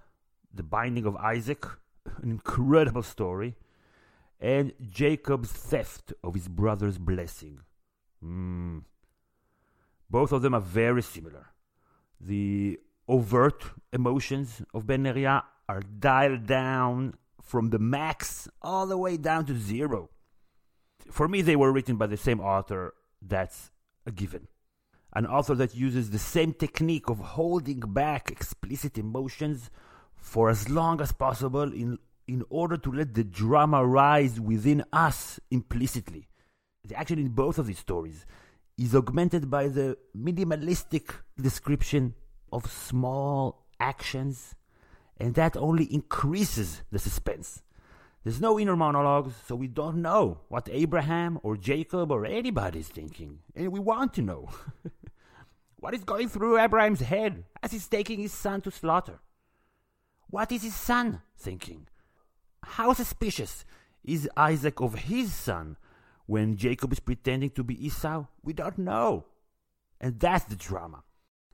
The 0.53 0.63
Binding 0.63 1.07
of 1.07 1.17
Isaac, 1.17 1.65
an 2.23 2.31
incredible 2.31 3.03
story, 3.03 3.57
and 4.41 4.73
Jacob's 4.91 5.51
theft 5.51 6.13
of 6.23 6.35
his 6.35 6.49
brother's 6.49 6.99
blessing. 6.99 7.61
Mm. 8.23 8.83
Both 10.11 10.33
of 10.33 10.43
them 10.43 10.55
are 10.55 10.61
very 10.61 11.03
similar. 11.03 11.47
The 12.21 12.79
overt 13.09 13.65
emotions 13.93 14.63
of 14.73 14.87
Ben 14.87 15.05
Neriah 15.05 15.43
are 15.69 15.81
dialed 15.81 16.47
down 16.47 17.15
from 17.43 17.71
the 17.71 17.79
max 17.79 18.49
all 18.63 18.87
the 18.87 18.99
way 18.99 19.17
down 19.17 19.47
to 19.47 19.59
zero. 19.59 20.11
For 21.11 21.29
me, 21.29 21.43
they 21.43 21.57
were 21.57 21.73
written 21.73 21.97
by 21.97 22.07
the 22.07 22.17
same 22.17 22.41
author. 22.41 22.95
That's 23.21 23.71
a 24.07 24.11
given. 24.11 24.49
An 25.13 25.27
author 25.27 25.55
that 25.55 25.75
uses 25.75 26.11
the 26.11 26.19
same 26.19 26.53
technique 26.53 27.09
of 27.09 27.19
holding 27.19 27.81
back 27.81 28.31
explicit 28.31 28.99
emotions 28.99 29.71
for 30.17 30.51
as 30.51 30.69
long 30.69 31.01
as 31.01 31.13
possible 31.13 31.73
in, 31.73 31.99
in 32.27 32.43
order 32.49 32.77
to 32.77 32.91
let 32.91 33.15
the 33.15 33.25
drama 33.25 33.87
rise 33.87 34.41
within 34.41 34.83
us 34.93 35.39
implicitly. 35.51 36.29
The 36.87 36.97
action 36.97 37.19
in 37.19 37.29
both 37.29 37.59
of 37.59 37.67
these 37.67 37.79
stories 37.79 38.27
is 38.77 38.95
augmented 38.95 39.51
by 39.51 39.69
the 39.69 39.97
minimalistic 40.17 41.15
description 41.41 42.15
of 42.53 42.71
small 42.71 43.67
actions 43.79 44.55
and 45.19 45.35
that 45.35 45.57
only 45.57 45.85
increases 45.93 46.83
the 46.91 46.99
suspense. 46.99 47.63
There's 48.25 48.41
no 48.41 48.59
inner 48.59 48.77
monologues, 48.77 49.35
so 49.47 49.55
we 49.55 49.69
don't 49.69 50.01
know 50.01 50.41
what 50.49 50.69
Abraham 50.73 51.39
or 51.43 51.57
Jacob 51.57 52.11
or 52.11 52.25
anybody 52.25 52.81
is 52.81 52.89
thinking, 52.89 53.41
and 53.55 53.71
we 53.71 53.81
want 53.81 54.15
to 54.15 54.23
know. 54.23 54.49
what 55.77 55.93
is 55.93 56.05
going 56.05 56.29
through 56.31 56.59
Abraham's 56.59 57.01
head 57.01 57.45
as 57.63 57.73
he's 57.73 57.87
taking 57.87 58.19
his 58.19 58.33
son 58.33 58.63
to 58.63 58.71
slaughter? 58.71 59.21
What 60.31 60.51
is 60.51 60.63
his 60.63 60.75
son 60.75 61.21
thinking? 61.37 61.87
How 62.63 62.95
suspicious 62.95 63.67
is 64.03 64.29
Isaac 64.37 64.81
of 64.81 64.95
his 64.95 65.35
son 65.35 65.77
when 66.27 66.57
Jacob 66.57 66.93
is 66.93 67.01
pretending 67.01 67.51
to 67.51 67.63
be 67.63 67.87
Esau? 67.87 68.25
We 68.43 68.55
don't 68.55 68.79
know. 68.79 69.27
And 70.01 70.19
that's 70.19 70.47
the 70.47 70.57
drama. 70.57 71.05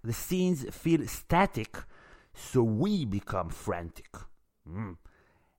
The 0.04 0.12
scenes 0.12 0.64
feel 0.70 1.06
static 1.08 1.76
so 2.34 2.62
we 2.62 3.04
become 3.04 3.50
frantic. 3.50 4.14
Mm. 4.68 4.96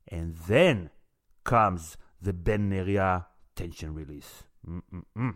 And 0.07 0.35
then 0.47 0.89
comes 1.43 1.97
the 2.21 2.33
Ben 2.33 2.69
Neriah 2.69 3.25
tension 3.55 3.93
release. 3.93 4.43
Mm-mm-mm. 4.67 5.35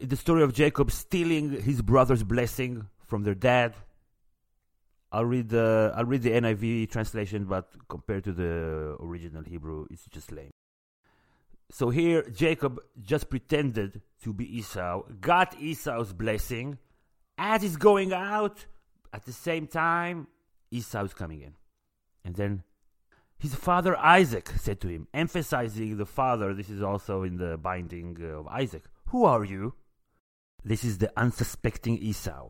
The 0.00 0.16
story 0.16 0.42
of 0.42 0.54
Jacob 0.54 0.90
stealing 0.90 1.50
his 1.60 1.82
brother's 1.82 2.22
blessing 2.22 2.86
from 3.06 3.24
their 3.24 3.34
dad. 3.34 3.74
I'll 5.10 5.24
read 5.24 5.48
the 5.48 5.92
I'll 5.96 6.04
read 6.04 6.22
the 6.22 6.30
NIV 6.30 6.90
translation, 6.90 7.44
but 7.46 7.70
compared 7.88 8.24
to 8.24 8.32
the 8.32 8.96
original 9.00 9.42
Hebrew, 9.42 9.86
it's 9.90 10.04
just 10.06 10.30
lame. 10.30 10.50
So 11.70 11.90
here, 11.90 12.22
Jacob 12.30 12.80
just 13.02 13.28
pretended 13.28 14.00
to 14.22 14.32
be 14.32 14.58
Esau, 14.58 15.02
got 15.20 15.58
Esau's 15.60 16.12
blessing, 16.12 16.78
as 17.36 17.62
he's 17.62 17.76
going 17.76 18.12
out. 18.12 18.66
At 19.12 19.24
the 19.24 19.32
same 19.32 19.66
time, 19.66 20.28
Esau 20.71 21.03
is 21.03 21.13
coming 21.13 21.41
in. 21.41 21.53
And 22.25 22.35
then 22.35 22.63
his 23.37 23.55
father 23.55 23.97
Isaac 23.97 24.49
said 24.57 24.79
to 24.81 24.87
him, 24.87 25.07
emphasizing 25.13 25.97
the 25.97 26.05
father, 26.05 26.53
this 26.53 26.69
is 26.69 26.81
also 26.81 27.23
in 27.23 27.37
the 27.37 27.57
binding 27.57 28.17
of 28.23 28.47
Isaac, 28.47 28.85
Who 29.07 29.25
are 29.25 29.43
you? 29.43 29.75
This 30.63 30.83
is 30.83 30.97
the 30.97 31.11
unsuspecting 31.17 31.97
Esau. 31.97 32.49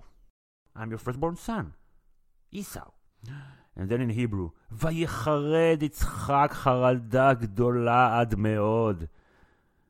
I'm 0.75 0.89
your 0.91 0.99
firstborn 0.99 1.35
son, 1.35 1.73
Esau. 2.51 2.91
And 3.75 3.89
then 3.89 4.01
in 4.01 4.09
Hebrew, 4.09 4.51
ויחרד 4.71 5.83
יצחק 5.83 6.49
חרדה 6.53 7.33
גדולה 7.33 8.19
עד 8.19 8.35
מאוד. 8.35 9.05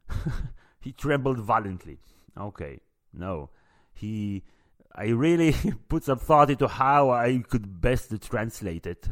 he 0.80 0.92
trembled 0.92 1.40
violently. 1.40 2.00
Okay, 2.38 2.80
no. 3.14 3.50
He 3.94 4.44
I 4.96 5.08
really 5.08 5.54
put 5.90 6.04
some 6.04 6.20
thought 6.20 6.50
into 6.50 6.68
how 6.68 7.10
I 7.10 7.44
could 7.48 7.82
best 7.82 8.14
translate 8.22 8.86
it. 8.86 9.10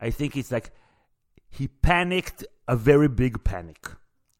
I 0.00 0.10
think 0.10 0.36
it's 0.36 0.50
like 0.50 0.70
he 1.48 1.68
panicked 1.68 2.44
a 2.66 2.76
very 2.76 3.08
big 3.08 3.44
panic. 3.44 3.88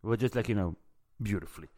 Well, 0.03 0.17
just 0.17 0.35
like, 0.35 0.49
you 0.49 0.55
know, 0.55 0.77
beautifully. 1.23 1.69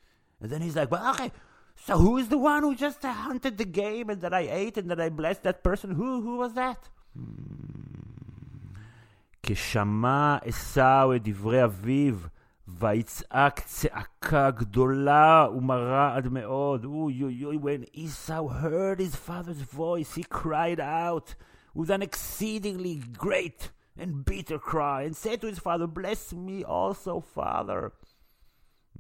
And 0.40 0.51
then 0.51 0.62
he's 0.62 0.77
like, 0.77 0.90
well, 0.90 1.11
okay, 1.11 1.31
so 1.77 1.99
who 1.99 2.16
is 2.16 2.29
the 2.29 2.38
one 2.38 2.62
who 2.62 2.75
just 2.75 3.03
hunted 3.03 3.59
the 3.59 3.64
game 3.64 4.11
and 4.11 4.20
that 4.22 4.35
I 4.35 4.49
ate 4.51 4.77
and 4.79 4.90
that 4.90 5.01
I 5.01 5.11
blessed 5.11 5.42
that 5.44 5.62
person? 5.62 5.92
Who, 5.92 6.22
who 6.22 6.37
was 6.37 6.55
that? 6.55 6.88
כשמע 9.42 10.37
עשו 10.44 11.14
את 11.16 11.22
דברי 11.22 11.64
אביו, 11.64 12.16
ויצעק 12.81 13.61
צעקה 13.61 14.51
גדולה 14.51 15.46
ומרה 15.57 16.16
עד 16.16 16.29
מאוד. 16.29 16.85
Ooh, 16.85 17.09
when 17.61 17.85
Esau 17.92 18.49
heard 18.49 18.99
his 18.99 19.14
father's 19.14 19.61
voice, 19.61 20.14
he 20.14 20.25
cried 20.25 20.81
out 20.81 21.35
with 21.75 21.90
an 21.90 22.03
exceedingly 22.03 23.03
great 23.16 23.70
and 23.96 24.25
bitter 24.25 24.59
cry 24.59 25.03
and 25.03 25.16
said 25.16 25.40
to 25.40 25.46
his 25.46 25.59
father, 25.59 25.87
Bless 25.87 26.33
me 26.33 26.64
also, 26.64 27.20
father. 27.20 27.92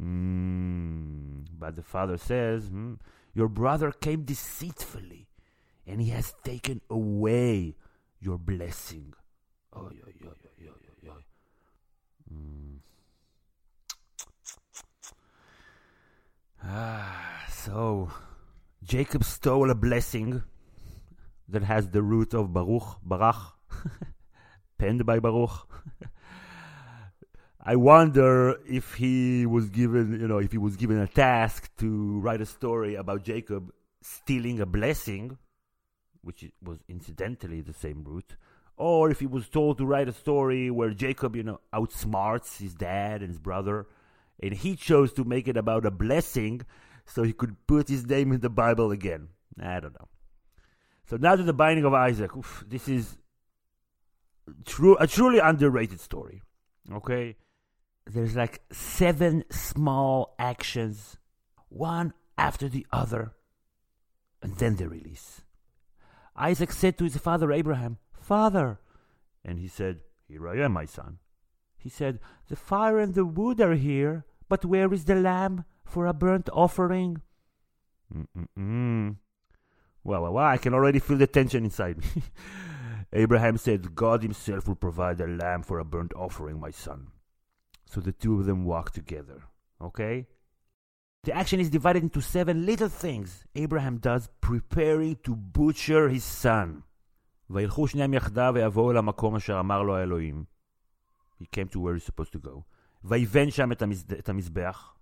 Mm, 0.00 1.46
but 1.58 1.76
the 1.76 1.82
father 1.82 2.18
says, 2.18 2.70
mm, 2.70 2.98
Your 3.34 3.48
brother 3.48 3.90
came 3.92 4.22
deceitfully, 4.22 5.28
and 5.86 6.00
he 6.00 6.10
has 6.10 6.34
taken 6.44 6.80
away 6.90 7.76
your 8.20 8.38
blessing. 8.38 9.14
Oh, 9.72 9.90
yo, 9.90 10.06
yo, 10.20 10.32
yo, 10.42 10.50
yo, 10.58 10.72
yo, 10.84 10.92
yo. 11.02 11.12
Mm. 12.32 12.69
So 17.65 18.09
Jacob 18.83 19.23
stole 19.23 19.69
a 19.69 19.75
blessing 19.75 20.43
that 21.47 21.63
has 21.63 21.89
the 21.89 22.01
root 22.01 22.33
of 22.33 22.53
Baruch, 22.53 22.97
Barach, 23.07 23.53
penned 24.79 25.05
by 25.05 25.19
Baruch. 25.19 25.67
I 27.63 27.75
wonder 27.75 28.57
if 28.67 28.95
he 28.95 29.45
was 29.45 29.69
given, 29.69 30.19
you 30.19 30.27
know, 30.27 30.39
if 30.39 30.51
he 30.51 30.57
was 30.57 30.75
given 30.75 30.97
a 30.97 31.07
task 31.07 31.69
to 31.77 32.19
write 32.19 32.41
a 32.41 32.45
story 32.45 32.95
about 32.95 33.23
Jacob, 33.23 33.71
stealing 34.01 34.59
a 34.59 34.65
blessing, 34.65 35.37
which 36.21 36.43
was 36.63 36.79
incidentally 36.89 37.61
the 37.61 37.73
same 37.73 38.03
root, 38.03 38.35
or 38.77 39.11
if 39.11 39.19
he 39.19 39.27
was 39.27 39.47
told 39.47 39.77
to 39.77 39.85
write 39.85 40.09
a 40.09 40.13
story 40.13 40.71
where 40.71 40.89
Jacob, 40.91 41.35
you 41.35 41.43
know, 41.43 41.59
outsmarts 41.71 42.57
his 42.57 42.73
dad 42.73 43.21
and 43.21 43.29
his 43.29 43.39
brother, 43.39 43.85
and 44.41 44.53
he 44.55 44.75
chose 44.75 45.13
to 45.13 45.23
make 45.23 45.47
it 45.47 45.57
about 45.57 45.85
a 45.85 45.91
blessing 45.91 46.61
so 47.13 47.23
he 47.23 47.33
could 47.33 47.55
put 47.67 47.89
his 47.89 48.05
name 48.07 48.31
in 48.31 48.39
the 48.39 48.49
Bible 48.49 48.91
again. 48.91 49.29
I 49.61 49.79
don't 49.81 49.93
know. 49.93 50.07
So 51.05 51.17
now 51.17 51.35
to 51.35 51.43
the 51.43 51.53
binding 51.53 51.83
of 51.83 51.93
Isaac. 51.93 52.35
Oof, 52.37 52.63
this 52.65 52.87
is 52.87 53.17
true 54.65 54.95
a 54.97 55.07
truly 55.07 55.39
underrated 55.39 55.99
story. 55.99 56.41
Okay? 56.91 57.35
There's 58.05 58.35
like 58.35 58.61
seven 58.71 59.43
small 59.51 60.35
actions, 60.39 61.17
one 61.67 62.13
after 62.37 62.69
the 62.69 62.87
other, 62.93 63.33
and 64.41 64.55
then 64.55 64.77
the 64.77 64.87
release. 64.87 65.41
Isaac 66.35 66.71
said 66.71 66.97
to 66.97 67.03
his 67.03 67.17
father 67.17 67.51
Abraham, 67.51 67.97
Father, 68.19 68.79
and 69.43 69.59
he 69.59 69.67
said, 69.67 69.99
Here 70.27 70.47
I 70.47 70.63
am, 70.63 70.71
my 70.71 70.85
son. 70.85 71.19
He 71.77 71.89
said, 71.89 72.19
The 72.47 72.55
fire 72.55 72.99
and 72.99 73.13
the 73.13 73.25
wood 73.25 73.59
are 73.59 73.75
here, 73.75 74.25
but 74.47 74.63
where 74.63 74.93
is 74.93 75.05
the 75.05 75.15
lamb 75.15 75.65
for 75.90 76.06
a 76.06 76.12
burnt 76.12 76.48
offering? 76.52 77.22
Mm-mm-mm. 78.14 79.16
Well, 80.04 80.22
well, 80.22 80.32
well, 80.32 80.44
I 80.44 80.58
can 80.58 80.74
already 80.74 81.00
feel 81.00 81.16
the 81.16 81.26
tension 81.26 81.64
inside 81.64 81.98
me. 81.98 82.22
Abraham 83.12 83.56
said, 83.56 83.94
God 83.94 84.22
himself 84.22 84.68
will 84.68 84.76
provide 84.76 85.20
a 85.20 85.26
lamb 85.26 85.62
for 85.62 85.78
a 85.78 85.84
burnt 85.84 86.12
offering, 86.14 86.60
my 86.60 86.70
son. 86.70 87.08
So 87.86 88.00
the 88.00 88.12
two 88.12 88.38
of 88.38 88.46
them 88.46 88.64
walk 88.64 88.90
together. 88.92 89.44
Okay? 89.80 90.26
The 91.24 91.32
action 91.32 91.58
is 91.58 91.70
divided 91.70 92.02
into 92.04 92.20
seven 92.20 92.66
little 92.66 92.88
things 92.88 93.44
Abraham 93.56 93.96
does 93.98 94.28
preparing 94.40 95.16
to 95.24 95.34
butcher 95.34 96.08
his 96.08 96.24
son. 96.24 96.82
וילכו 97.50 97.88
שניהם 97.88 98.14
יחדיו 98.14 98.52
ויבואו 98.54 98.90
אל 98.90 98.96
המקום 98.96 99.36
אשר 99.36 99.60
אמר 99.60 99.82
לו 99.82 99.96
האלוהים. 99.96 100.44
He 101.40 101.46
came 101.56 101.68
to 101.68 101.80
where 101.80 101.94
he's 101.94 102.04
supposed 102.04 102.32
to 102.32 102.38
go. 102.38 102.62
ויבן 103.04 103.50
שם 103.50 103.72
את 103.72 104.28
המזבח. 104.28 104.94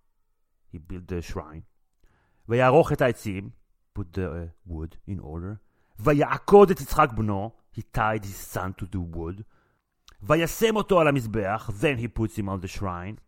He 0.73 0.79
built 0.79 1.09
the 1.09 1.23
shrine. 1.23 1.63
ויערוך 2.49 2.93
את 2.93 3.03
העצים. 3.03 3.51
Put 3.99 4.13
the 4.13 4.29
uh, 4.31 4.73
wood 4.73 4.97
in 5.09 5.21
order. 5.21 5.57
ויעקוד 5.99 6.71
את 6.71 6.81
יצחק 6.81 7.09
בנו. 7.17 7.53
He 7.73 7.83
tied 7.97 8.25
his 8.25 8.37
son 8.37 8.73
to 8.81 8.87
the 8.87 9.17
wood. 9.17 9.43
וישם 10.23 10.77
אותו 10.77 11.01
על 11.01 11.09
המזבח. 11.09 11.71
Then 11.71 11.99
he 11.99 12.09
puts 12.09 12.39
him 12.39 12.49
on 12.49 12.61
the 12.61 12.69
shrine. 12.69 13.19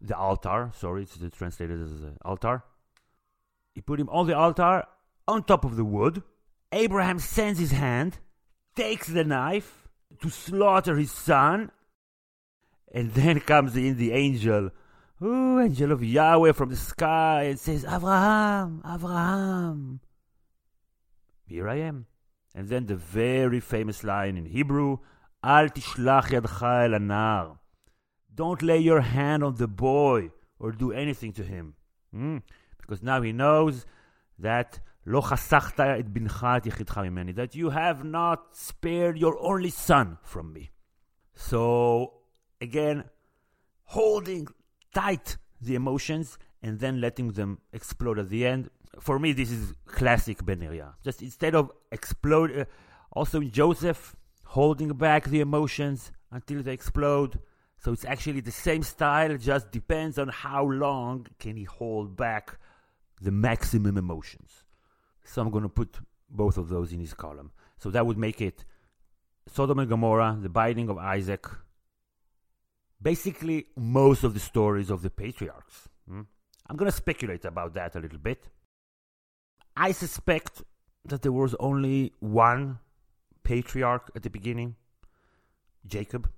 The 0.00 0.16
altar. 0.16 0.70
Sorry, 0.74 1.02
it's 1.02 1.16
translated 1.38 1.80
as 1.80 2.04
uh, 2.04 2.28
altar. 2.28 2.62
He 3.74 3.80
put 3.80 4.00
him 4.00 4.08
on 4.10 4.26
the 4.26 4.36
altar 4.36 4.84
on 5.28 5.42
top 5.42 5.64
of 5.64 5.76
the 5.76 5.84
wood. 5.84 6.22
Abraham 6.72 7.18
sends 7.18 7.58
his 7.58 7.72
hand, 7.72 8.18
takes 8.74 9.06
the 9.08 9.24
knife 9.24 9.88
to 10.20 10.28
slaughter 10.30 10.96
his 10.96 11.12
son, 11.12 11.70
and 12.92 13.12
then 13.12 13.40
comes 13.40 13.76
in 13.76 13.96
the 13.96 14.12
angel, 14.12 14.70
oh, 15.20 15.60
angel 15.60 15.92
of 15.92 16.04
Yahweh 16.04 16.52
from 16.52 16.70
the 16.70 16.76
sky, 16.76 17.44
and 17.44 17.58
says, 17.58 17.84
Abraham, 17.84 18.82
Abraham. 18.84 20.00
Here 21.46 21.68
I 21.68 21.76
am. 21.76 22.06
And 22.54 22.68
then 22.68 22.86
the 22.86 22.96
very 22.96 23.60
famous 23.60 24.02
line 24.02 24.36
in 24.36 24.46
Hebrew, 24.46 24.98
Al 25.42 25.68
tishlach 25.68 26.28
yadcha 26.30 26.84
el 26.86 26.98
anar. 26.98 27.58
Don't 28.34 28.62
lay 28.62 28.78
your 28.78 29.00
hand 29.00 29.44
on 29.44 29.56
the 29.56 29.68
boy 29.68 30.30
or 30.58 30.72
do 30.72 30.92
anything 30.92 31.32
to 31.32 31.42
him. 31.42 31.74
Hmm? 32.12 32.38
Because 32.80 33.02
now 33.02 33.22
he 33.22 33.32
knows 33.32 33.86
that 34.38 34.80
לא 35.06 35.20
חסכת 35.20 35.80
את 35.80 36.08
בנך 36.08 36.46
את 36.56 36.66
יחידך 36.66 36.98
ממני, 36.98 37.32
that 37.32 37.54
you 37.54 37.70
have 37.70 38.04
not 38.04 38.56
spared 38.56 39.16
your 39.16 39.38
only 39.38 39.70
son 39.70 40.18
from 40.22 40.52
me. 40.52 40.70
So, 41.34 42.14
again, 42.60 43.04
holding 43.84 44.48
tight 44.93 45.37
the 45.61 45.75
emotions 45.75 46.37
and 46.61 46.79
then 46.79 47.01
letting 47.01 47.31
them 47.31 47.59
explode 47.73 48.19
at 48.19 48.29
the 48.29 48.45
end. 48.45 48.69
For 48.99 49.19
me, 49.19 49.31
this 49.33 49.51
is 49.51 49.73
classic 49.85 50.43
Ben 50.45 50.59
Neriah. 50.59 50.93
Just 51.03 51.21
instead 51.21 51.55
of 51.55 51.71
explode, 51.91 52.57
uh, 52.57 52.65
also 53.11 53.41
Joseph 53.41 54.15
holding 54.43 54.89
back 54.89 55.25
the 55.25 55.39
emotions 55.39 56.11
until 56.31 56.61
they 56.61 56.73
explode. 56.73 57.39
So 57.77 57.93
it's 57.93 58.05
actually 58.05 58.41
the 58.41 58.51
same 58.51 58.83
style, 58.83 59.37
just 59.37 59.71
depends 59.71 60.19
on 60.19 60.27
how 60.27 60.65
long 60.65 61.27
can 61.39 61.55
he 61.55 61.63
hold 61.63 62.15
back 62.15 62.57
the 63.21 63.31
maximum 63.31 63.97
emotions. 63.97 64.63
So 65.23 65.41
I'm 65.41 65.49
going 65.49 65.63
to 65.63 65.69
put 65.69 65.99
both 66.29 66.57
of 66.57 66.69
those 66.69 66.91
in 66.91 66.99
his 66.99 67.13
column. 67.13 67.51
So 67.77 67.89
that 67.91 68.05
would 68.05 68.17
make 68.17 68.41
it 68.41 68.65
Sodom 69.47 69.79
and 69.79 69.89
Gomorrah, 69.89 70.37
the 70.39 70.49
binding 70.49 70.89
of 70.89 70.97
Isaac, 70.97 71.47
basically 73.01 73.67
most 73.75 74.23
of 74.23 74.33
the 74.33 74.39
stories 74.39 74.89
of 74.89 75.01
the 75.01 75.09
patriarchs. 75.09 75.89
Hmm? 76.07 76.21
I'm 76.69 76.77
going 76.77 76.91
to 76.91 76.95
speculate 76.95 77.45
about 77.45 77.73
that 77.73 77.95
a 77.95 77.99
little 77.99 78.19
bit. 78.19 78.49
I 79.75 79.91
suspect 79.91 80.61
that 81.05 81.21
there 81.21 81.31
was 81.31 81.55
only 81.59 82.13
one 82.19 82.79
patriarch 83.43 84.11
at 84.15 84.23
the 84.23 84.29
beginning, 84.29 84.75
Jacob, 85.85 86.29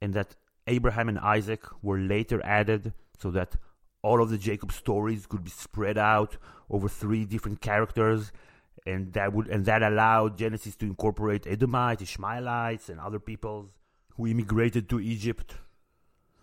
and 0.00 0.12
that 0.14 0.36
Abraham 0.66 1.08
and 1.08 1.18
Isaac 1.18 1.62
were 1.82 1.98
later 1.98 2.44
added 2.44 2.92
so 3.18 3.30
that 3.30 3.56
all 4.02 4.22
of 4.22 4.30
the 4.30 4.38
Jacob 4.38 4.72
stories 4.72 5.26
could 5.26 5.42
be 5.42 5.50
spread 5.50 5.96
out 5.96 6.36
over 6.70 6.88
three 6.88 7.24
different 7.24 7.60
characters, 7.60 8.30
and 8.86 9.12
that 9.14 9.32
would 9.32 9.48
and 9.48 9.64
that 9.64 9.82
allowed 9.82 10.38
Genesis 10.38 10.76
to 10.76 10.86
incorporate 10.86 11.46
Edomites, 11.46 12.02
Ishmaelites, 12.02 12.88
and 12.88 13.00
other 13.00 13.18
peoples 13.18 13.70
who 14.14 14.26
immigrated 14.26 14.88
to 14.90 15.00
Egypt. 15.00 15.56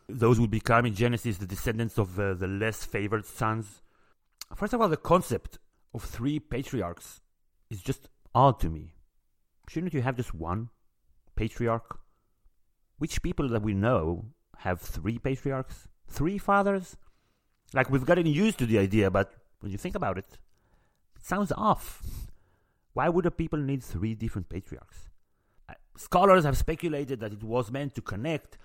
Those 0.10 0.40
would 0.40 0.52
become 0.52 0.86
in 0.86 0.96
Genesis 0.96 1.38
the 1.38 1.46
descendants 1.46 1.98
of 1.98 2.20
uh, 2.20 2.34
the 2.34 2.48
less 2.48 2.84
favored 2.84 3.26
sons. 3.26 3.82
First 4.56 4.74
of 4.74 4.82
all, 4.82 4.90
the 4.90 4.98
concept 4.98 5.60
of 5.94 6.04
three 6.04 6.40
patriarchs 6.40 7.22
is 7.70 7.82
just 7.82 8.10
odd 8.36 8.60
to 8.60 8.70
me. 8.70 8.94
Shouldn't 9.70 9.94
you 9.94 10.02
have 10.02 10.18
just 10.18 10.34
one 10.34 10.70
patriarch? 11.36 12.00
Which 12.98 13.22
people 13.22 13.50
that 13.50 13.62
we 13.62 13.74
know 13.74 14.26
have 14.58 14.82
three 14.82 15.18
patriarchs? 15.18 15.88
Three 16.08 16.38
fathers? 16.38 16.98
Like 17.74 17.90
we've 17.90 18.06
gotten 18.06 18.28
used 18.28 18.60
to 18.60 18.66
the 18.66 18.78
idea, 18.78 19.10
but 19.10 19.34
when 19.62 19.72
you 19.72 19.78
think 19.78 19.96
about 19.96 20.18
it, 20.18 20.38
it 21.16 21.26
sounds 21.26 21.52
off. 21.54 22.04
Why 22.94 23.10
would 23.10 23.26
a 23.26 23.32
people 23.32 23.60
need 23.60 23.84
three 23.84 24.14
different 24.14 24.50
patriarchs? 24.50 25.10
Uh, 25.68 25.74
scholars 25.98 26.44
have 26.44 26.58
speculated 26.58 27.20
that 27.22 27.34
it 27.34 27.44
was 27.44 27.72
meant 27.72 27.96
to 27.96 28.02
connect 28.02 28.58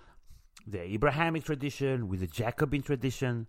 the 0.70 0.82
Abrahamic 0.82 1.44
tradition 1.44 2.08
with 2.08 2.20
the 2.20 2.26
Jacobin 2.26 2.82
tradition. 2.82 3.46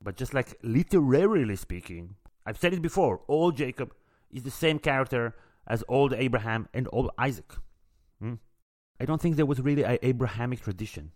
But 0.00 0.16
just 0.16 0.34
like 0.34 0.58
literarily 0.62 1.56
speaking, 1.56 2.16
I've 2.44 2.58
said 2.58 2.72
it 2.72 2.82
before, 2.82 3.20
old 3.28 3.56
Jacob 3.56 3.94
is 4.30 4.42
the 4.42 4.50
same 4.50 4.78
character 4.78 5.34
as 5.66 5.84
old 5.88 6.12
Abraham 6.12 6.68
and 6.74 6.88
old 6.92 7.10
Isaac. 7.18 7.52
Hmm? 8.20 8.34
I 8.98 9.04
don't 9.04 9.20
think 9.20 9.36
there 9.36 9.46
was 9.46 9.60
really 9.60 9.84
an 9.84 9.98
Abrahamic 10.02 10.62
tradition. 10.62 11.12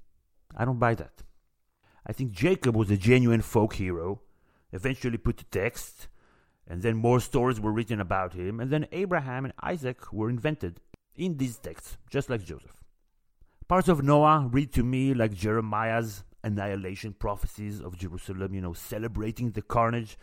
I 0.57 0.65
don't 0.65 0.79
buy 0.79 0.95
that. 0.95 1.23
I 2.07 2.13
think 2.13 2.31
Jacob 2.31 2.77
was 2.77 2.91
a 2.91 2.97
genuine 2.97 3.43
folk 3.43 3.75
hero, 3.75 4.21
eventually 4.73 5.19
put 5.19 5.39
to 5.39 5.45
text, 5.47 6.09
and 6.69 6.83
then 6.83 6.97
more 6.97 7.21
stories 7.21 7.61
were 7.61 7.73
written 7.73 8.01
about 8.01 8.35
him, 8.35 8.61
and 8.61 8.71
then 8.71 8.87
Abraham 8.93 9.45
and 9.45 9.55
Isaac 9.61 10.13
were 10.13 10.31
invented 10.31 10.81
in 11.17 11.39
these 11.39 11.59
texts, 11.59 11.97
just 12.09 12.31
like 12.31 12.45
Joseph. 12.45 12.86
Parts 13.69 13.89
of 13.89 14.05
Noah 14.05 14.49
read 14.53 14.73
to 14.75 14.85
me 14.85 15.13
like 15.13 15.35
Jeremiah's 15.35 16.23
annihilation 16.45 17.15
prophecies 17.15 17.81
of 17.81 17.99
Jerusalem, 17.99 18.55
you 18.55 18.61
know, 18.61 18.75
celebrating 18.75 19.51
the 19.51 19.63
carnage, 19.63 20.17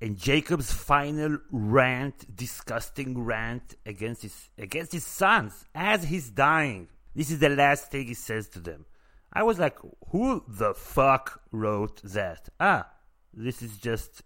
and 0.00 0.18
Jacob's 0.18 0.72
final 0.72 1.38
rant, 1.52 2.34
disgusting 2.34 3.22
rant 3.22 3.76
against 3.86 4.22
his 4.22 4.50
against 4.58 4.92
his 4.92 5.04
sons 5.04 5.64
as 5.72 6.02
he's 6.02 6.30
dying. 6.30 6.88
This 7.14 7.30
is 7.30 7.38
the 7.38 7.48
last 7.48 7.92
thing 7.92 8.08
he 8.08 8.14
says 8.14 8.48
to 8.48 8.58
them. 8.58 8.86
I 9.32 9.44
was 9.44 9.60
like, 9.60 9.78
who 10.08 10.42
the 10.48 10.74
fuck 10.74 11.42
wrote 11.52 12.02
that? 12.02 12.48
Ah, 12.58 12.88
this 13.32 13.62
is 13.62 13.76
just 13.78 14.22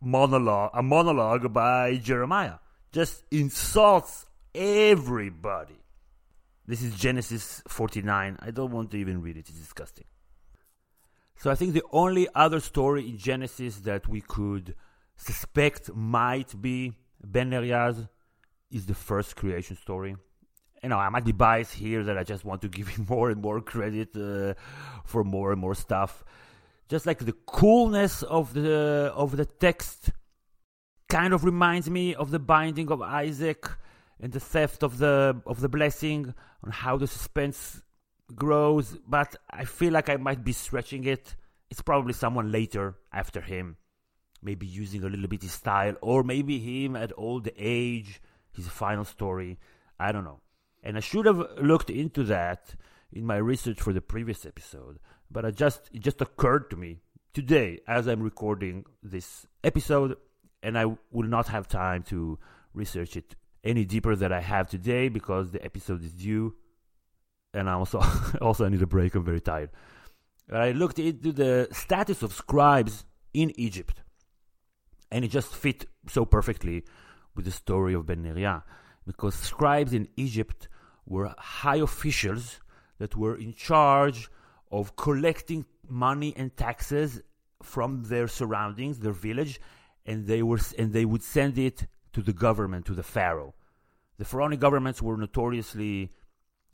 monologue, 0.00 0.70
a 0.74 0.82
monologue 0.82 1.52
by 1.52 1.96
Jeremiah. 1.96 2.58
Just 2.92 3.24
insults 3.32 4.26
everybody. 4.54 5.79
This 6.70 6.82
is 6.82 6.94
Genesis 6.94 7.62
49. 7.68 8.38
I 8.40 8.50
don't 8.50 8.70
want 8.70 8.90
to 8.92 8.96
even 8.96 9.20
read 9.22 9.36
it, 9.36 9.48
it's 9.48 9.58
disgusting. 9.66 10.06
So 11.36 11.50
I 11.50 11.54
think 11.54 11.74
the 11.74 11.82
only 11.90 12.28
other 12.34 12.60
story 12.60 13.08
in 13.08 13.16
Genesis 13.18 13.74
that 13.80 14.08
we 14.08 14.20
could 14.20 14.74
suspect 15.16 15.82
might 15.94 16.50
be 16.60 16.92
Ben 17.34 17.50
Neriah's 17.50 18.06
is 18.70 18.86
the 18.86 18.94
first 18.94 19.36
creation 19.36 19.76
story 19.76 20.14
you 20.82 20.88
know, 20.88 20.98
I 20.98 21.08
might 21.10 21.24
be 21.24 21.32
biased 21.32 21.74
here 21.74 22.02
that 22.04 22.16
I 22.16 22.24
just 22.24 22.44
want 22.44 22.62
to 22.62 22.68
give 22.68 22.88
him 22.88 23.06
more 23.14 23.30
and 23.30 23.40
more 23.40 23.60
credit 23.60 24.16
uh, 24.16 24.54
for 25.04 25.24
more 25.24 25.52
and 25.52 25.60
more 25.60 25.74
stuff. 25.74 26.24
Just 26.88 27.06
like 27.06 27.18
the 27.18 27.36
coolness 27.46 28.22
of 28.22 28.52
the 28.52 29.12
of 29.14 29.36
the 29.36 29.44
text 29.44 30.10
kind 31.08 31.32
of 31.32 31.44
reminds 31.44 31.88
me 31.88 32.14
of 32.14 32.30
the 32.30 32.38
binding 32.38 32.90
of 32.90 33.00
Isaac 33.02 33.68
and 34.20 34.32
the 34.32 34.40
theft 34.40 34.82
of 34.82 34.98
the 34.98 35.40
of 35.46 35.60
the 35.60 35.68
blessing 35.68 36.34
on 36.62 36.70
how 36.70 36.96
the 36.96 37.06
suspense 37.06 37.82
grows, 38.34 38.98
but 39.06 39.36
I 39.50 39.64
feel 39.64 39.92
like 39.92 40.08
I 40.08 40.16
might 40.16 40.44
be 40.44 40.52
stretching 40.52 41.04
it. 41.04 41.34
It's 41.70 41.82
probably 41.82 42.12
someone 42.12 42.52
later 42.52 42.96
after 43.12 43.40
him, 43.40 43.76
maybe 44.42 44.66
using 44.66 45.02
a 45.02 45.08
little 45.08 45.28
bit 45.28 45.42
his 45.42 45.52
style, 45.52 45.94
or 46.00 46.22
maybe 46.22 46.58
him 46.58 46.96
at 46.96 47.12
old 47.16 47.48
age, 47.56 48.20
his 48.52 48.68
final 48.68 49.04
story. 49.04 49.58
I 49.98 50.12
don't 50.12 50.24
know. 50.24 50.40
And 50.82 50.96
I 50.96 51.00
should 51.00 51.26
have 51.26 51.44
looked 51.60 51.90
into 51.90 52.24
that 52.24 52.74
in 53.12 53.26
my 53.26 53.36
research 53.36 53.80
for 53.80 53.92
the 53.92 54.00
previous 54.00 54.46
episode, 54.46 54.98
but 55.30 55.44
I 55.44 55.50
just 55.50 55.90
it 55.92 56.00
just 56.00 56.20
occurred 56.20 56.70
to 56.70 56.76
me 56.76 57.00
today 57.32 57.80
as 57.86 58.06
I'm 58.06 58.22
recording 58.22 58.84
this 59.02 59.46
episode, 59.64 60.16
and 60.62 60.78
I 60.78 60.86
will 60.86 61.28
not 61.28 61.48
have 61.48 61.68
time 61.68 62.02
to 62.04 62.38
research 62.72 63.16
it 63.16 63.34
any 63.64 63.84
deeper 63.84 64.16
that 64.16 64.32
I 64.32 64.40
have 64.40 64.68
today 64.68 65.08
because 65.08 65.50
the 65.50 65.64
episode 65.64 66.02
is 66.02 66.12
due, 66.12 66.54
and 67.52 67.68
I 67.68 67.74
also 67.74 68.00
also 68.40 68.64
I 68.64 68.68
need 68.68 68.82
a 68.82 68.86
break. 68.86 69.14
I'm 69.14 69.24
very 69.24 69.40
tired. 69.40 69.70
I 70.52 70.72
looked 70.72 70.98
into 70.98 71.32
the 71.32 71.68
status 71.72 72.22
of 72.22 72.32
scribes 72.32 73.04
in 73.32 73.52
Egypt, 73.58 74.02
and 75.10 75.24
it 75.24 75.28
just 75.28 75.54
fit 75.54 75.84
so 76.08 76.24
perfectly 76.24 76.84
with 77.36 77.44
the 77.44 77.52
story 77.52 77.94
of 77.94 78.06
Ben 78.06 78.24
Neriah, 78.24 78.62
because 79.06 79.34
scribes 79.34 79.92
in 79.92 80.08
Egypt 80.16 80.68
were 81.06 81.32
high 81.38 81.76
officials 81.76 82.60
that 82.98 83.16
were 83.16 83.36
in 83.36 83.52
charge 83.54 84.28
of 84.70 84.96
collecting 84.96 85.64
money 85.88 86.34
and 86.36 86.56
taxes 86.56 87.20
from 87.62 88.04
their 88.04 88.28
surroundings, 88.28 88.98
their 88.98 89.12
village, 89.12 89.60
and 90.06 90.26
they 90.26 90.42
were 90.42 90.60
and 90.78 90.92
they 90.92 91.04
would 91.04 91.22
send 91.22 91.58
it 91.58 91.86
to 92.12 92.22
the 92.22 92.32
government, 92.32 92.86
to 92.86 92.94
the 92.94 93.02
pharaoh. 93.02 93.54
The 94.18 94.24
pharaonic 94.24 94.60
governments 94.60 95.00
were 95.00 95.16
notoriously 95.16 96.12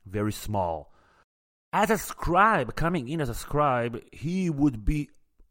very 0.04 0.32
small. 0.32 0.92
As 1.72 1.90
a 1.90 1.98
scribe, 1.98 2.74
coming 2.74 3.08
in 3.08 3.20
as 3.20 3.28
a 3.28 3.34
scribe, 3.34 4.02
he 4.12 4.50
would 4.50 4.84
be 4.84 5.10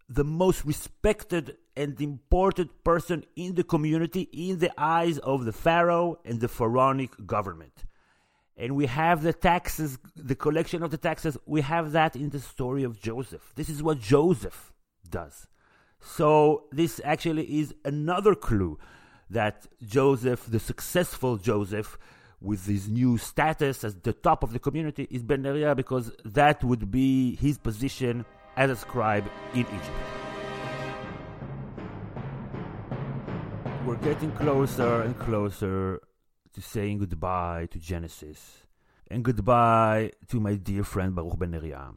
the 0.09 0.23
most 0.23 0.65
respected 0.65 1.57
and 1.75 1.99
important 1.99 2.83
person 2.83 3.23
in 3.35 3.55
the 3.55 3.63
community 3.63 4.21
in 4.31 4.59
the 4.59 4.71
eyes 4.77 5.17
of 5.19 5.45
the 5.45 5.51
pharaoh 5.51 6.19
and 6.25 6.39
the 6.39 6.47
pharaonic 6.47 7.11
government. 7.25 7.85
And 8.57 8.75
we 8.75 8.85
have 8.85 9.21
the 9.21 9.33
taxes, 9.33 9.97
the 10.15 10.35
collection 10.35 10.81
of 10.81 10.91
the 10.91 10.97
taxes, 10.97 11.37
we 11.45 11.61
have 11.61 11.91
that 11.91 12.15
in 12.15 12.29
the 12.29 12.39
story 12.39 12.83
of 12.83 12.99
Joseph. 12.99 13.51
This 13.55 13.69
is 13.69 13.83
what 13.83 13.99
Joseph 13.99 14.73
does. 15.09 15.47
So, 15.99 16.65
this 16.71 17.01
actually 17.03 17.59
is 17.59 17.73
another 17.83 18.35
clue 18.35 18.77
that 19.29 19.65
Joseph, 19.83 20.45
the 20.47 20.59
successful 20.59 21.37
Joseph, 21.37 21.97
with 22.41 22.65
his 22.67 22.87
new 22.87 23.17
status 23.17 23.83
as 23.83 23.95
the 23.95 24.13
top 24.13 24.43
of 24.43 24.53
the 24.53 24.59
community, 24.59 25.07
is 25.09 25.23
Ben 25.23 25.43
Neriah 25.43 25.75
because 25.75 26.11
that 26.23 26.63
would 26.63 26.91
be 26.91 27.35
his 27.35 27.57
position 27.57 28.25
as 28.55 28.69
a 28.69 28.75
scribe 28.75 29.25
in 29.53 29.61
Egypt. 29.61 29.81
We're 33.85 33.95
getting 33.97 34.31
closer 34.31 35.01
and 35.01 35.17
closer 35.19 36.01
to 36.53 36.61
saying 36.61 36.99
goodbye 36.99 37.67
to 37.71 37.79
Genesis 37.79 38.65
and 39.09 39.23
goodbye 39.23 40.11
to 40.29 40.39
my 40.39 40.55
dear 40.55 40.83
friend 40.83 41.13
Baruch 41.15 41.37
Ben 41.37 41.51
Neriah. 41.51 41.95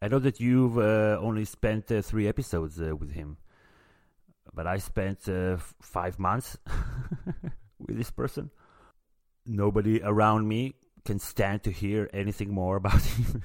I 0.00 0.08
know 0.08 0.18
that 0.20 0.40
you've 0.40 0.78
uh, 0.78 1.18
only 1.20 1.44
spent 1.44 1.90
uh, 1.90 2.02
three 2.02 2.28
episodes 2.28 2.80
uh, 2.80 2.94
with 2.96 3.12
him 3.12 3.38
but 4.54 4.66
I 4.66 4.78
spent 4.78 5.28
uh, 5.28 5.56
five 5.80 6.18
months 6.18 6.56
with 7.78 7.96
this 7.96 8.10
person. 8.10 8.50
Nobody 9.46 10.00
around 10.02 10.48
me 10.48 10.74
can 11.04 11.18
stand 11.18 11.62
to 11.64 11.70
hear 11.70 12.08
anything 12.12 12.52
more 12.52 12.76
about 12.76 13.00
him. 13.02 13.42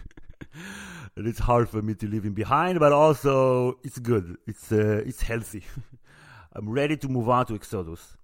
and 1.15 1.27
it's 1.27 1.39
hard 1.39 1.69
for 1.69 1.81
me 1.81 1.93
to 1.95 2.07
leave 2.07 2.25
him 2.25 2.33
behind, 2.33 2.79
but 2.79 2.91
also 2.91 3.79
it's 3.83 3.99
good. 3.99 4.37
It's 4.47 4.71
uh, 4.71 5.03
it's 5.05 5.21
healthy. 5.21 5.63
I'm 6.53 6.69
ready 6.69 6.97
to 6.97 7.07
move 7.07 7.29
on 7.29 7.45
to 7.47 7.55
Exodus. 7.55 8.17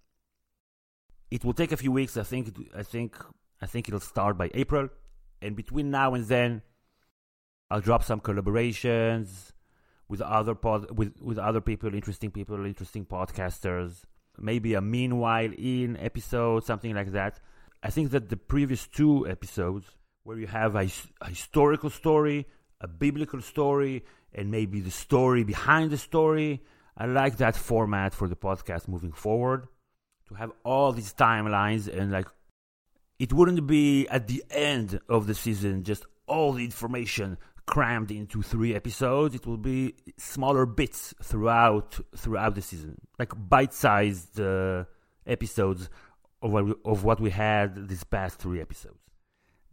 It 1.31 1.43
will 1.45 1.53
take 1.53 1.71
a 1.71 1.77
few 1.77 1.91
weeks. 1.91 2.17
I 2.17 2.23
think. 2.23 2.55
I 2.75 2.83
think. 2.83 3.15
I 3.61 3.65
think 3.65 3.87
it'll 3.87 3.99
start 3.99 4.37
by 4.37 4.49
April, 4.53 4.87
and 5.41 5.55
between 5.55 5.91
now 5.91 6.13
and 6.13 6.25
then, 6.25 6.61
I'll 7.69 7.81
drop 7.81 8.03
some 8.03 8.21
collaborations 8.21 9.51
with 10.09 10.21
other 10.21 10.55
pod 10.55 10.97
with 10.97 11.13
with 11.21 11.37
other 11.37 11.61
people, 11.61 11.93
interesting 11.93 12.31
people, 12.31 12.65
interesting 12.65 13.05
podcasters. 13.05 14.03
Maybe 14.37 14.73
a 14.73 14.81
meanwhile 14.81 15.51
in 15.57 15.97
episode, 15.97 16.65
something 16.65 16.95
like 16.95 17.11
that. 17.11 17.39
I 17.83 17.91
think 17.91 18.11
that 18.11 18.29
the 18.29 18.37
previous 18.37 18.87
two 18.87 19.27
episodes, 19.27 19.87
where 20.23 20.37
you 20.37 20.47
have 20.47 20.75
a, 20.75 20.89
a 21.21 21.29
historical 21.29 21.89
story, 21.89 22.47
a 22.81 22.87
biblical 22.87 23.41
story, 23.41 24.03
and 24.33 24.49
maybe 24.49 24.79
the 24.81 24.91
story 24.91 25.43
behind 25.43 25.91
the 25.91 25.97
story, 25.97 26.61
I 26.97 27.05
like 27.05 27.37
that 27.37 27.55
format 27.55 28.13
for 28.13 28.27
the 28.27 28.35
podcast 28.35 28.87
moving 28.87 29.11
forward. 29.11 29.67
To 30.27 30.35
have 30.35 30.51
all 30.63 30.91
these 30.91 31.13
timelines 31.13 31.87
and 31.87 32.11
like 32.11 32.27
it 33.17 33.33
wouldn't 33.33 33.65
be 33.65 34.07
at 34.09 34.27
the 34.27 34.43
end 34.49 34.99
of 35.09 35.25
the 35.25 35.33
season 35.33 35.83
just 35.83 36.05
all 36.27 36.53
the 36.53 36.63
information 36.63 37.37
crammed 37.69 38.11
into 38.11 38.41
three 38.41 38.73
episodes. 38.73 39.35
It 39.35 39.45
will 39.45 39.63
be 39.73 39.93
smaller 40.17 40.65
bits 40.65 41.13
throughout 41.21 41.99
throughout 42.17 42.55
the 42.55 42.61
season, 42.61 42.99
like 43.19 43.31
bite-sized 43.35 44.39
uh, 44.39 44.85
episodes 45.27 45.89
of 46.41 46.51
what, 46.51 46.65
we, 46.65 46.73
of 46.83 47.03
what 47.03 47.19
we 47.19 47.29
had 47.29 47.87
these 47.87 48.03
past 48.03 48.39
three 48.39 48.59
episodes. 48.59 48.97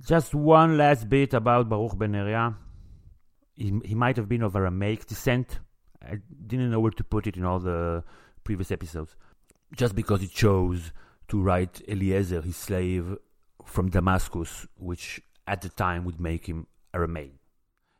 Just 0.07 0.35
one 0.35 0.77
last 0.77 1.09
bit 1.09 1.33
about 1.33 1.71
Baruch 1.71 1.97
Ben 1.97 2.13
Neriah. 2.13 2.55
He, 3.55 3.81
he 3.85 3.95
might 3.95 4.17
have 4.19 4.29
been 4.29 4.43
of 4.43 4.55
Aramaic 4.55 5.07
descent. 5.07 5.61
I 6.03 6.19
didn't 6.47 6.71
know 6.71 6.81
where 6.81 6.91
to 6.91 7.05
put 7.05 7.27
it 7.27 7.39
in 7.39 7.45
all 7.45 7.61
the 7.61 8.05
previous 8.45 8.71
episodes. 8.71 9.17
Just 9.75 9.95
because 9.95 10.21
he 10.21 10.29
chose 10.29 10.93
to 11.29 11.41
write 11.41 11.81
Eliezer, 11.89 12.43
his 12.43 12.57
slave, 12.57 13.17
from 13.65 13.89
Damascus, 13.89 14.67
which 14.77 15.21
at 15.47 15.63
the 15.63 15.71
time 15.71 16.05
would 16.05 16.21
make 16.21 16.47
him 16.47 16.67
Aramaic 16.93 17.33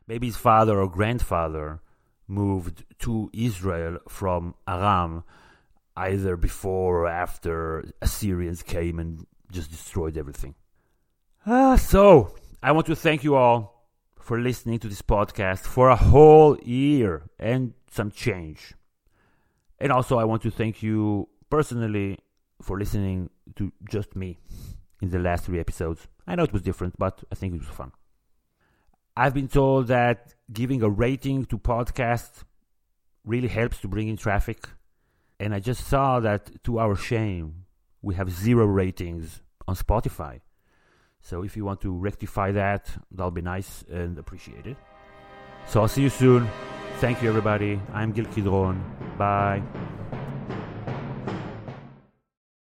maybe 0.07 0.27
his 0.27 0.37
father 0.37 0.79
or 0.79 0.89
grandfather 0.89 1.81
moved 2.27 2.83
to 2.99 3.29
Israel 3.33 3.99
from 4.07 4.55
Aram 4.67 5.23
either 5.95 6.37
before 6.37 7.03
or 7.03 7.07
after 7.07 7.83
Assyrians 8.01 8.61
came 8.63 8.99
and 8.99 9.25
just 9.51 9.71
destroyed 9.71 10.17
everything. 10.17 10.55
Ah, 11.45 11.75
so 11.75 12.35
I 12.61 12.71
want 12.71 12.87
to 12.87 12.95
thank 12.95 13.23
you 13.23 13.35
all 13.35 13.85
for 14.19 14.39
listening 14.39 14.79
to 14.79 14.87
this 14.87 15.01
podcast 15.01 15.61
for 15.61 15.89
a 15.89 15.95
whole 15.95 16.57
year 16.59 17.29
and 17.39 17.73
some 17.89 18.11
change. 18.11 18.73
And 19.79 19.91
also, 19.91 20.19
I 20.19 20.25
want 20.25 20.41
to 20.41 20.51
thank 20.51 20.83
you 20.83 21.29
personally 21.49 22.19
for 22.61 22.77
listening 22.77 23.29
to 23.55 23.71
just 23.89 24.15
me 24.15 24.37
in 25.01 25.09
the 25.09 25.19
last 25.19 25.45
three 25.45 25.59
episodes. 25.59 26.07
I 26.27 26.35
know 26.35 26.43
it 26.43 26.51
was 26.51 26.61
different, 26.61 26.95
but 26.97 27.23
I 27.31 27.35
think 27.35 27.53
it 27.53 27.59
was 27.59 27.69
fun. 27.69 27.91
I've 29.17 29.33
been 29.33 29.47
told 29.47 29.87
that 29.87 30.35
giving 30.53 30.83
a 30.83 30.89
rating 30.89 31.45
to 31.45 31.57
podcasts 31.57 32.43
really 33.25 33.47
helps 33.47 33.79
to 33.79 33.87
bring 33.87 34.09
in 34.09 34.15
traffic. 34.15 34.69
And 35.39 35.55
I 35.55 35.59
just 35.59 35.87
saw 35.87 36.19
that 36.19 36.63
to 36.65 36.77
our 36.77 36.95
shame, 36.95 37.65
we 38.03 38.13
have 38.13 38.29
zero 38.29 38.67
ratings 38.67 39.41
on 39.67 39.75
Spotify. 39.75 40.41
So 41.19 41.41
if 41.41 41.57
you 41.57 41.65
want 41.65 41.81
to 41.81 41.91
rectify 41.91 42.51
that, 42.51 42.95
that'll 43.11 43.31
be 43.31 43.41
nice 43.41 43.83
and 43.91 44.19
appreciated. 44.19 44.77
So 45.65 45.81
I'll 45.81 45.87
see 45.87 46.03
you 46.03 46.09
soon. 46.09 46.47
Thank 46.99 47.23
you, 47.23 47.29
everybody. 47.29 47.81
I'm 47.93 48.11
Gil 48.11 48.25
Kidron. 48.25 48.79
Bye. 49.17 49.63